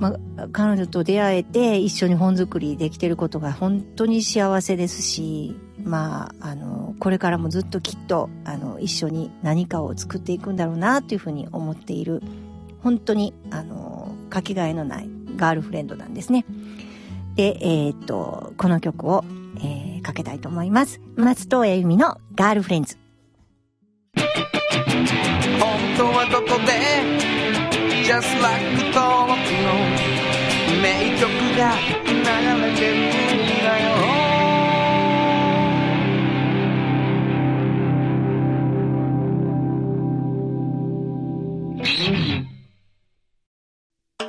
[0.00, 12.22] まあ、彼女と出会えて一緒に本作りできてることが本当に幸せですし、まあ、あの、これからもずっときっと、あの、一緒に何かを作っていくんだろうなというふうに思っている、
[12.82, 16.44] 本当に、あの、かけがえのないガールフレンドなんですね。
[17.36, 19.24] で、えーっと、この曲を、
[19.58, 21.00] えーかけたいと思います。
[21.16, 22.96] 松任谷由実のガールフレンズ。
[24.16, 27.69] 本当はどこで
[28.10, 28.58] Just like
[28.92, 29.70] 登録の
[30.82, 32.16] 名曲が流
[32.60, 33.86] れてるんだよ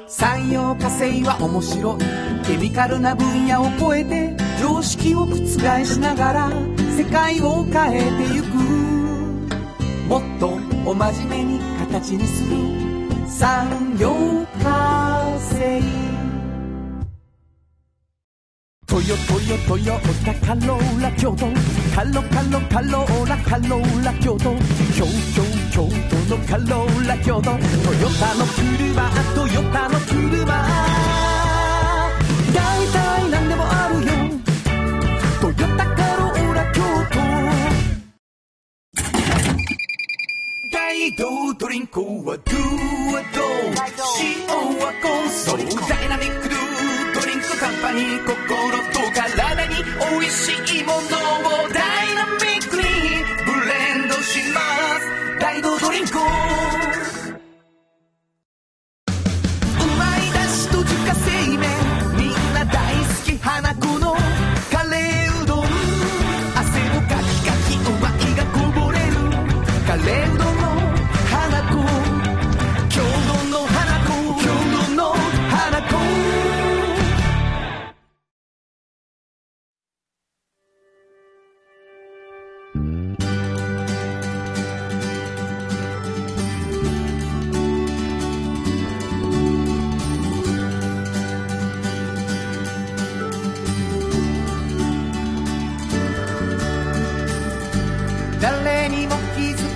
[0.08, 6.52] 産業化成は面白いケミカルな分野を超えて常識を覆しながら
[6.96, 8.46] 世界を変えてゆく
[10.08, 10.50] もっと
[10.88, 12.91] お真面目に形にする
[13.40, 15.82] 産業化成
[18.86, 21.46] トヨトヨトヨタカローラ京都
[21.96, 24.54] カロカロカローラカローラ京都
[24.94, 30.81] 京都京都のカローラ京都トヨタの車トヨタの車
[41.12, 43.42] 大道ドリンクはドゥはド。
[43.42, 43.82] ゥ
[44.22, 44.48] 塩
[44.80, 46.60] はコンソーダイナミックドゥ
[47.20, 48.36] ドリンクカンパニー心
[48.94, 49.76] と体に
[50.16, 51.02] おいしいものを
[51.70, 52.84] ダイナミックに
[53.44, 54.62] ブレンドしま
[55.00, 55.40] す。
[55.40, 56.18] 大道ドリンク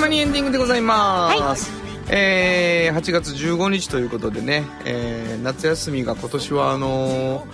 [0.00, 1.70] 間にエンディングでございます、
[2.08, 7.44] えー8月15日ということでね、えー夏休みが今年はあのー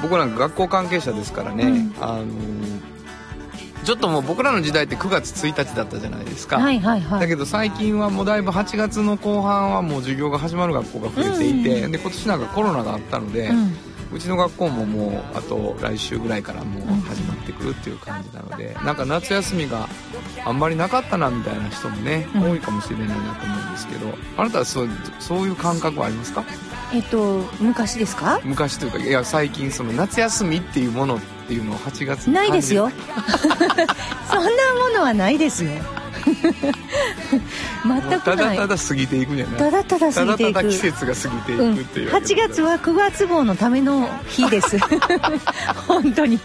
[0.00, 2.82] 僕なんか学校関係者ですからね、あのー
[3.84, 7.20] ちょっともう僕らの時代って9月1日だったじゃないですか、はいはいはい。
[7.20, 13.52] だけど最近はもうだいぶ8月の後半はもう授業が始まる学校が増えていて、で今年なんかコロナがあったので、う
[14.12, 19.88] うちの学校ももうあと来週ぐらいからもう始まってくるっていう感じなのでなんか夏休みが
[20.44, 22.50] あんまりなかったなみたいな人もね、うん。
[22.50, 24.06] 多いかもしれないなと思うんですけど
[24.36, 24.88] あなたはそう
[25.18, 26.44] そういう感覚はありますか？
[26.92, 28.40] えっと昔ですか？
[28.44, 32.90] 昔というかいや最近その夏休みっていうものっていうのを8月にないですよ。
[34.30, 35.70] そんなものはないですよ
[37.84, 38.20] 全くない。
[38.20, 39.58] ただただ過ぎていくんじゃない。
[39.58, 40.68] ただただ過ぎていく。
[40.68, 44.78] 季節が過ぎていうん、くっていうわけ8月は9月号のための日です。
[45.86, 46.38] 本当に。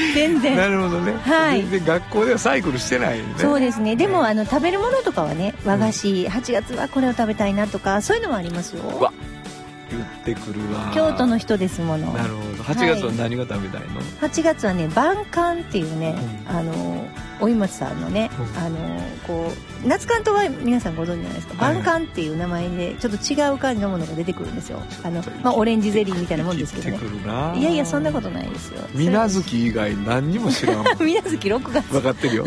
[0.14, 1.62] 全な然るほどね、はい。
[1.62, 3.34] 全然学校ではサイクルしてないよね。
[3.36, 3.96] そうですね。
[3.96, 8.82] でもあの食べるものとかはね和菓子8月はこれを食べたいなとかそういうのはありますよ。
[8.82, 9.12] うわ
[9.96, 10.92] 言ってくるわ。
[10.94, 12.12] 京都の人ですもの。
[12.12, 12.62] なるほど。
[12.62, 16.16] 8月は何が食べたいの、8月はね晩柑っていうね、
[16.46, 17.06] あの
[17.40, 18.62] おい松さんのね、うん。
[18.62, 18.78] あの
[19.26, 19.52] こ
[19.84, 21.74] う夏関東は皆さんご存知じゃないですか、はい。
[21.82, 24.82] 晩柑っていう名前でちょっと違う感じのものが出てくるんですよ。
[25.02, 26.98] あのまあ、オレンジゼリーみたいなもんですけどね。
[26.98, 27.54] 言ってくるな。
[27.54, 28.80] いやいやそんなことないですよ。
[28.94, 30.86] 水無月以外何にも知らんもん。
[31.00, 31.88] 水無月6月。
[31.92, 32.44] 分かってるよ。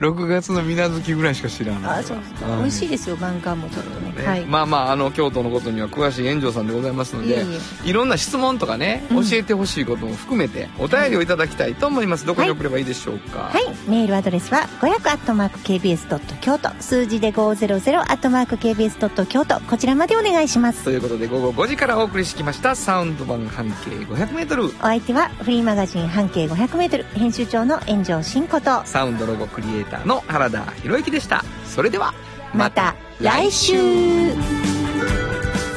[0.00, 4.26] 6月の水無月ぐらいしか知らないあそうそう美味しいですよ晩柑もちょっとねね。
[4.26, 7.44] はい、まあまああの京都のことには詳しい炎上さんでございますので
[7.84, 9.24] いろんな質問とかね、うん。
[9.24, 12.26] 教えてほしいことも含めてお便りをいただきたいと思います。
[12.26, 13.90] どこに送ればいいでしょうか、はい。
[13.90, 20.84] メールアドレスは、500アットマーク KBS ドット京都、数字で500アットマーク KBS ドット京都、こちらまでお願いします。
[20.84, 22.74] ということで午後5時からお送りしてきました。
[22.74, 31.44] サウンド版半径 500m お相手は、フリーマガジン半径500メートル、編集長の炎上真子と、サウンドロゴクリエイターの原田博之でした。
[31.66, 32.14] それでは
[32.54, 33.76] また来週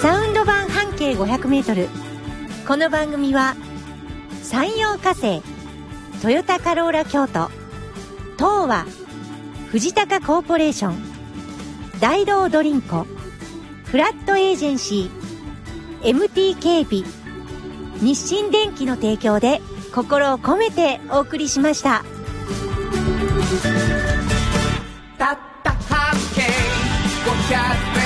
[0.01, 1.88] サウンド版半径500メートル。
[2.67, 3.55] この番組は、
[4.41, 5.41] 山陽火星、
[6.21, 7.49] トヨタカローラ京都、
[8.38, 8.86] 東和、
[9.69, 10.95] 藤高コーポレーション、
[11.99, 13.05] 大道ドリンコ、
[13.86, 17.03] フラットエージェンシー、MT 警備、
[18.01, 19.61] 日清電機の提供で
[19.93, 22.03] 心を込めてお送りしました。
[25.17, 25.52] た
[27.53, 28.02] got